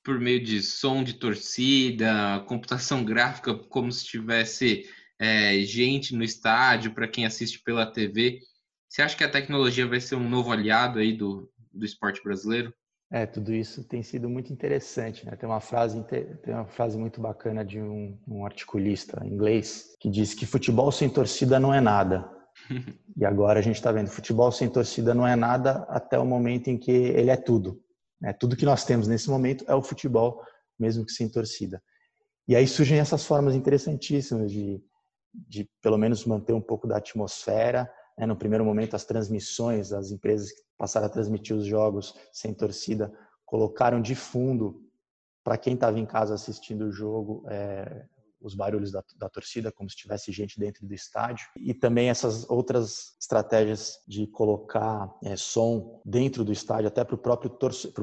Por 0.05 0.19
meio 0.19 0.41
de 0.41 0.61
som 0.61 1.03
de 1.03 1.15
torcida, 1.15 2.45
computação 2.47 3.03
gráfica, 3.03 3.55
como 3.55 3.91
se 3.91 4.05
tivesse 4.05 4.87
é, 5.19 5.59
gente 5.61 6.15
no 6.15 6.23
estádio 6.23 6.93
para 6.93 7.07
quem 7.07 7.25
assiste 7.25 7.61
pela 7.63 7.85
TV. 7.85 8.39
Você 8.87 9.01
acha 9.01 9.17
que 9.17 9.23
a 9.23 9.29
tecnologia 9.29 9.87
vai 9.87 9.99
ser 9.99 10.15
um 10.15 10.29
novo 10.29 10.51
aliado 10.51 10.99
aí 10.99 11.11
do, 11.11 11.51
do 11.73 11.83
esporte 11.83 12.23
brasileiro? 12.23 12.73
É, 13.11 13.25
tudo 13.25 13.53
isso 13.53 13.83
tem 13.83 14.03
sido 14.03 14.29
muito 14.29 14.51
interessante. 14.51 15.25
Né? 15.25 15.35
Tem, 15.35 15.47
uma 15.47 15.59
frase, 15.59 16.03
tem 16.03 16.53
uma 16.53 16.65
frase 16.65 16.97
muito 16.97 17.21
bacana 17.21 17.63
de 17.63 17.79
um, 17.79 18.17
um 18.27 18.45
articulista 18.45 19.25
inglês 19.25 19.95
que 19.99 20.09
diz 20.09 20.33
que 20.33 20.45
futebol 20.45 20.91
sem 20.91 21.09
torcida 21.09 21.59
não 21.59 21.73
é 21.73 21.81
nada. 21.81 22.29
e 23.17 23.25
agora 23.25 23.59
a 23.59 23.61
gente 23.61 23.75
está 23.75 23.91
vendo 23.91 24.09
futebol 24.09 24.51
sem 24.51 24.69
torcida 24.69 25.13
não 25.13 25.27
é 25.27 25.35
nada 25.35 25.85
até 25.89 26.17
o 26.17 26.25
momento 26.25 26.69
em 26.69 26.77
que 26.77 26.91
ele 26.91 27.29
é 27.29 27.37
tudo. 27.37 27.81
Né? 28.21 28.33
Tudo 28.33 28.55
que 28.55 28.65
nós 28.65 28.83
temos 28.83 29.07
nesse 29.07 29.29
momento 29.29 29.65
é 29.67 29.75
o 29.75 29.81
futebol, 29.81 30.41
mesmo 30.77 31.05
que 31.05 31.11
sem 31.11 31.29
torcida. 31.29 31.81
E 32.47 32.55
aí 32.55 32.67
surgem 32.67 32.99
essas 32.99 33.25
formas 33.25 33.55
interessantíssimas 33.55 34.51
de, 34.51 34.81
de 35.33 35.69
pelo 35.81 35.97
menos 35.97 36.25
manter 36.25 36.53
um 36.53 36.61
pouco 36.61 36.87
da 36.87 36.97
atmosfera. 36.97 37.91
Né? 38.17 38.25
No 38.25 38.35
primeiro 38.35 38.63
momento, 38.63 38.95
as 38.95 39.05
transmissões, 39.05 39.91
as 39.91 40.11
empresas 40.11 40.51
que 40.51 40.61
passaram 40.77 41.07
a 41.07 41.09
transmitir 41.09 41.55
os 41.55 41.65
jogos 41.65 42.13
sem 42.31 42.53
torcida, 42.53 43.11
colocaram 43.45 44.01
de 44.01 44.15
fundo 44.15 44.81
para 45.43 45.57
quem 45.57 45.75
estava 45.75 45.99
em 45.99 46.05
casa 46.05 46.33
assistindo 46.33 46.85
o 46.85 46.91
jogo 46.91 47.43
é, 47.47 48.05
os 48.45 48.53
barulhos 48.53 48.91
da, 48.91 49.03
da, 49.17 49.27
torcida, 49.27 49.71
como 49.71 49.89
se 49.89 49.95
tivesse 49.95 50.31
gente 50.31 50.59
dentro 50.59 50.85
do 50.85 50.93
estádio. 50.93 51.47
E 51.57 51.73
também 51.73 52.09
essas 52.09 52.47
outras 52.47 53.17
estratégias 53.19 53.97
de 54.07 54.27
colocar 54.27 55.11
é, 55.23 55.35
som 55.35 55.99
dentro 56.05 56.45
do 56.45 56.53
estádio, 56.53 56.87
até 56.87 57.03
para 57.03 57.15
o 57.15 57.17
próprio, 57.17 57.49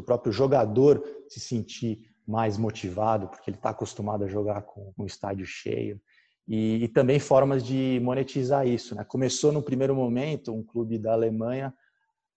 próprio 0.05 0.33
jogador 0.33 1.03
se 1.29 1.39
sentir 1.39 2.01
mais 2.27 2.59
motivado, 2.59 3.29
porque 3.29 3.51
ele 3.51 3.57
está 3.57 3.71
acostumado 3.71 4.25
a 4.25 4.29
jogar 4.29 4.63
com 4.63 4.93
um 4.99 5.07
estádio 5.07 5.47
cheio. 5.47 6.01
E, 6.49 6.85
e, 6.85 6.89
também 6.89 7.21
formas 7.21 7.63
de 7.63 8.01
monetizar 8.03 8.67
isso. 8.67 8.97
Né? 8.97 9.05
Começou 9.05 9.53
no 9.53 9.63
primeiro 9.63 9.95
momento 9.95 10.53
um 10.53 10.63
clube 10.63 10.99
da 10.99 11.13
Alemanha 11.13 11.73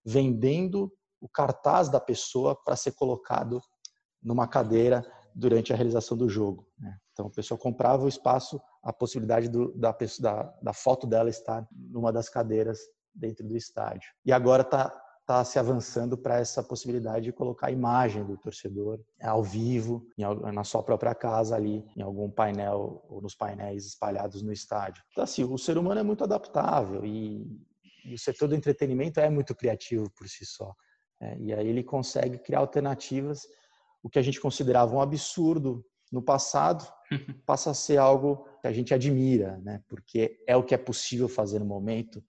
vendendo 0.04 0.92
o 1.20 1.28
cartaz 1.28 1.88
da 1.88 1.98
pessoa 1.98 2.54
para 2.54 2.76
ser 2.76 2.92
colocado 2.92 3.60
numa 4.22 4.46
cadeira 4.46 5.04
durante 5.34 5.72
a 5.72 5.76
realização 5.76 6.16
do 6.16 6.28
jogo. 6.28 6.68
Né? 6.78 6.96
Então, 7.16 7.28
a 7.28 7.30
pessoa 7.30 7.56
comprava 7.56 8.04
o 8.04 8.08
espaço, 8.08 8.60
a 8.82 8.92
possibilidade 8.92 9.48
do, 9.48 9.72
da, 9.72 9.96
da, 10.20 10.54
da, 10.60 10.72
foto 10.74 11.06
dela 11.06 11.30
estar 11.30 11.66
numa 11.72 12.12
das 12.12 12.28
cadeiras 12.28 12.78
dentro 13.14 13.48
do 13.48 13.56
estádio. 13.56 14.12
E 14.22 14.30
agora 14.30 14.60
está 14.60 14.90
tá 15.24 15.42
se 15.42 15.58
avançando 15.58 16.18
para 16.18 16.38
essa 16.38 16.62
possibilidade 16.62 17.24
de 17.24 17.32
colocar 17.32 17.68
a 17.68 17.72
imagem 17.72 18.22
do 18.22 18.36
torcedor 18.36 19.00
ao 19.22 19.42
vivo, 19.42 20.06
em, 20.18 20.24
na 20.52 20.62
sua 20.62 20.82
própria 20.82 21.14
casa 21.14 21.56
ali, 21.56 21.86
em 21.96 22.02
algum 22.02 22.30
painel 22.30 23.02
ou 23.08 23.22
nos 23.22 23.34
painéis 23.34 23.86
espalhados 23.86 24.42
no 24.42 24.52
estádio. 24.52 25.02
Então, 25.12 25.24
assim, 25.24 25.42
o 25.42 25.56
ser 25.56 25.78
humano 25.78 25.98
é 25.98 26.02
muito 26.02 26.22
adaptável 26.22 27.02
e, 27.02 27.46
e 28.04 28.12
o 28.12 28.18
setor 28.18 28.48
do 28.48 28.54
entretenimento 28.54 29.20
é 29.20 29.30
muito 29.30 29.54
criativo 29.54 30.10
por 30.10 30.28
si 30.28 30.44
só. 30.44 30.74
É, 31.18 31.38
e 31.38 31.54
aí 31.54 31.66
ele 31.66 31.82
consegue 31.82 32.36
criar 32.36 32.58
alternativas. 32.58 33.48
O 34.02 34.10
que 34.10 34.18
a 34.18 34.22
gente 34.22 34.38
considerava 34.38 34.94
um 34.94 35.00
absurdo 35.00 35.82
no 36.12 36.22
passado 36.22 36.86
passa 37.46 37.70
a 37.70 37.74
ser 37.74 37.98
algo 37.98 38.46
que 38.60 38.66
a 38.66 38.72
gente 38.72 38.94
admira, 38.94 39.58
né? 39.58 39.82
Porque 39.88 40.38
é 40.46 40.56
o 40.56 40.62
que 40.62 40.74
é 40.74 40.78
possível 40.78 41.28
fazer 41.28 41.58
no 41.58 41.66
momento, 41.66 42.22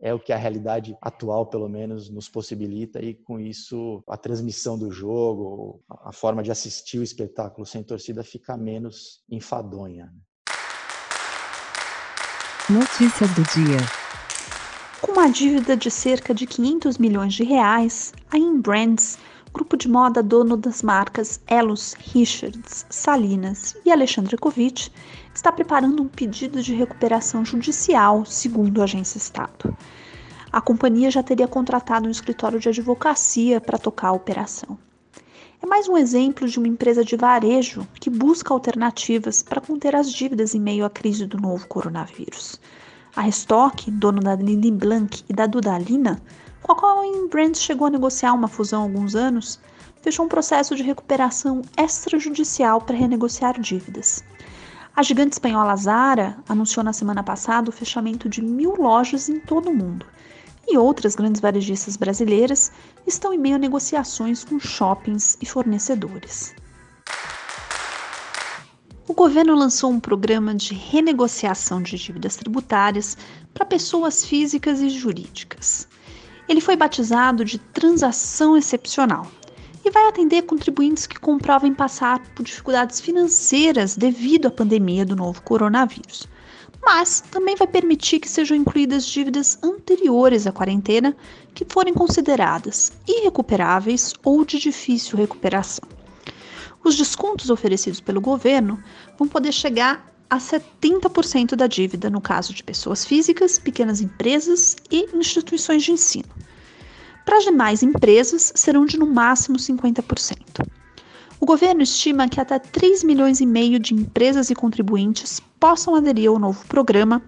é 0.00 0.12
o 0.12 0.18
que 0.18 0.32
a 0.32 0.36
realidade 0.36 0.96
atual, 1.00 1.46
pelo 1.46 1.68
menos, 1.68 2.10
nos 2.10 2.28
possibilita 2.28 3.00
e 3.00 3.14
com 3.14 3.38
isso 3.40 4.02
a 4.08 4.16
transmissão 4.16 4.78
do 4.78 4.90
jogo, 4.90 5.82
a 5.88 6.12
forma 6.12 6.42
de 6.42 6.50
assistir 6.50 6.98
o 6.98 7.02
espetáculo 7.02 7.64
sem 7.64 7.82
torcida 7.82 8.22
fica 8.22 8.56
menos 8.56 9.22
enfadonha. 9.30 10.06
Né? 10.06 10.20
Notícias 12.70 13.30
do 13.34 13.42
dia. 13.42 13.78
Com 15.00 15.12
uma 15.12 15.28
dívida 15.28 15.76
de 15.76 15.90
cerca 15.90 16.34
de 16.34 16.46
500 16.46 16.96
milhões 16.96 17.34
de 17.34 17.44
reais, 17.44 18.12
a 18.30 18.38
Inbrands, 18.38 19.18
grupo 19.54 19.76
de 19.76 19.88
moda 19.88 20.20
dono 20.20 20.56
das 20.56 20.82
marcas 20.82 21.40
Elos, 21.46 21.94
Richards, 22.12 22.84
Salinas 22.90 23.76
e 23.86 23.92
Alexandre 23.92 24.36
Kovic, 24.36 24.90
está 25.32 25.52
preparando 25.52 26.02
um 26.02 26.08
pedido 26.08 26.60
de 26.60 26.74
recuperação 26.74 27.44
judicial, 27.44 28.24
segundo 28.24 28.80
a 28.80 28.84
agência 28.84 29.16
Estado. 29.16 29.74
A 30.50 30.60
companhia 30.60 31.08
já 31.08 31.22
teria 31.22 31.46
contratado 31.46 32.08
um 32.08 32.10
escritório 32.10 32.58
de 32.58 32.68
advocacia 32.68 33.60
para 33.60 33.78
tocar 33.78 34.08
a 34.08 34.12
operação. 34.12 34.76
É 35.62 35.66
mais 35.66 35.88
um 35.88 35.96
exemplo 35.96 36.48
de 36.48 36.58
uma 36.58 36.68
empresa 36.68 37.04
de 37.04 37.16
varejo 37.16 37.86
que 38.00 38.10
busca 38.10 38.52
alternativas 38.52 39.40
para 39.40 39.60
conter 39.60 39.94
as 39.94 40.12
dívidas 40.12 40.54
em 40.54 40.60
meio 40.60 40.84
à 40.84 40.90
crise 40.90 41.26
do 41.26 41.38
novo 41.38 41.66
coronavírus. 41.68 42.60
A 43.14 43.20
Restock, 43.20 43.88
dono 43.88 44.20
da 44.20 44.34
Lily 44.34 44.72
Blanc 44.72 45.24
e 45.28 45.32
da 45.32 45.46
Dudalina, 45.46 46.20
com 46.64 46.72
a 46.72 46.76
qual 46.76 47.00
a 47.00 47.06
Inbrand 47.06 47.54
chegou 47.54 47.86
a 47.86 47.90
negociar 47.90 48.32
uma 48.32 48.48
fusão 48.48 48.80
há 48.80 48.84
alguns 48.84 49.14
anos, 49.14 49.60
fechou 50.00 50.24
um 50.24 50.30
processo 50.30 50.74
de 50.74 50.82
recuperação 50.82 51.60
extrajudicial 51.76 52.80
para 52.80 52.96
renegociar 52.96 53.60
dívidas. 53.60 54.24
A 54.96 55.02
gigante 55.02 55.34
espanhola 55.34 55.76
Zara 55.76 56.38
anunciou 56.48 56.82
na 56.82 56.94
semana 56.94 57.22
passada 57.22 57.68
o 57.68 57.72
fechamento 57.72 58.30
de 58.30 58.40
mil 58.40 58.76
lojas 58.76 59.28
em 59.28 59.40
todo 59.40 59.68
o 59.68 59.76
mundo. 59.76 60.06
E 60.66 60.78
outras 60.78 61.14
grandes 61.14 61.42
varejistas 61.42 61.98
brasileiras 61.98 62.72
estão 63.06 63.34
em 63.34 63.38
meio 63.38 63.56
a 63.56 63.58
negociações 63.58 64.42
com 64.42 64.58
shoppings 64.58 65.36
e 65.42 65.46
fornecedores 65.46 66.54
o 69.06 69.12
governo 69.12 69.54
lançou 69.54 69.90
um 69.90 70.00
programa 70.00 70.54
de 70.54 70.72
renegociação 70.72 71.82
de 71.82 71.96
dívidas 71.98 72.36
tributárias 72.36 73.18
para 73.52 73.66
pessoas 73.66 74.24
físicas 74.24 74.80
e 74.80 74.88
jurídicas. 74.88 75.86
Ele 76.48 76.60
foi 76.60 76.76
batizado 76.76 77.44
de 77.44 77.58
Transação 77.58 78.56
Excepcional 78.56 79.26
e 79.84 79.90
vai 79.90 80.08
atender 80.08 80.42
contribuintes 80.42 81.06
que 81.06 81.18
comprovem 81.18 81.74
passar 81.74 82.20
por 82.34 82.42
dificuldades 82.42 83.00
financeiras 83.00 83.96
devido 83.96 84.46
à 84.46 84.50
pandemia 84.50 85.04
do 85.04 85.16
novo 85.16 85.42
coronavírus. 85.42 86.28
Mas 86.82 87.22
também 87.30 87.56
vai 87.56 87.66
permitir 87.66 88.20
que 88.20 88.28
sejam 88.28 88.56
incluídas 88.56 89.06
dívidas 89.06 89.58
anteriores 89.62 90.46
à 90.46 90.52
quarentena 90.52 91.16
que 91.54 91.66
forem 91.68 91.94
consideradas 91.94 92.92
irrecuperáveis 93.08 94.12
ou 94.22 94.44
de 94.44 94.58
difícil 94.58 95.16
recuperação. 95.16 95.88
Os 96.84 96.96
descontos 96.96 97.48
oferecidos 97.48 98.00
pelo 98.00 98.20
governo 98.20 98.82
vão 99.18 99.26
poder 99.26 99.52
chegar 99.52 100.13
a 100.34 100.38
70% 100.38 101.54
da 101.54 101.68
dívida 101.68 102.10
no 102.10 102.20
caso 102.20 102.52
de 102.52 102.64
pessoas 102.64 103.04
físicas, 103.04 103.56
pequenas 103.56 104.00
empresas 104.00 104.76
e 104.90 105.08
instituições 105.14 105.84
de 105.84 105.92
ensino. 105.92 106.28
Para 107.24 107.38
as 107.38 107.44
demais 107.44 107.82
empresas, 107.84 108.52
serão 108.56 108.84
de 108.84 108.98
no 108.98 109.06
máximo 109.06 109.56
50%. 109.56 110.66
O 111.40 111.46
governo 111.46 111.82
estima 111.82 112.28
que 112.28 112.40
até 112.40 112.58
3 112.58 113.04
milhões 113.04 113.40
e 113.40 113.46
meio 113.46 113.78
de 113.78 113.94
empresas 113.94 114.50
e 114.50 114.54
contribuintes 114.54 115.40
possam 115.60 115.94
aderir 115.94 116.28
ao 116.28 116.38
novo 116.38 116.66
programa 116.66 117.22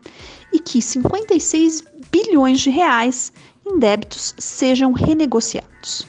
e 0.52 0.58
que 0.58 0.82
56 0.82 1.84
bilhões 2.10 2.60
de 2.60 2.70
reais 2.70 3.32
em 3.64 3.78
débitos 3.78 4.34
sejam 4.36 4.92
renegociados. 4.92 6.08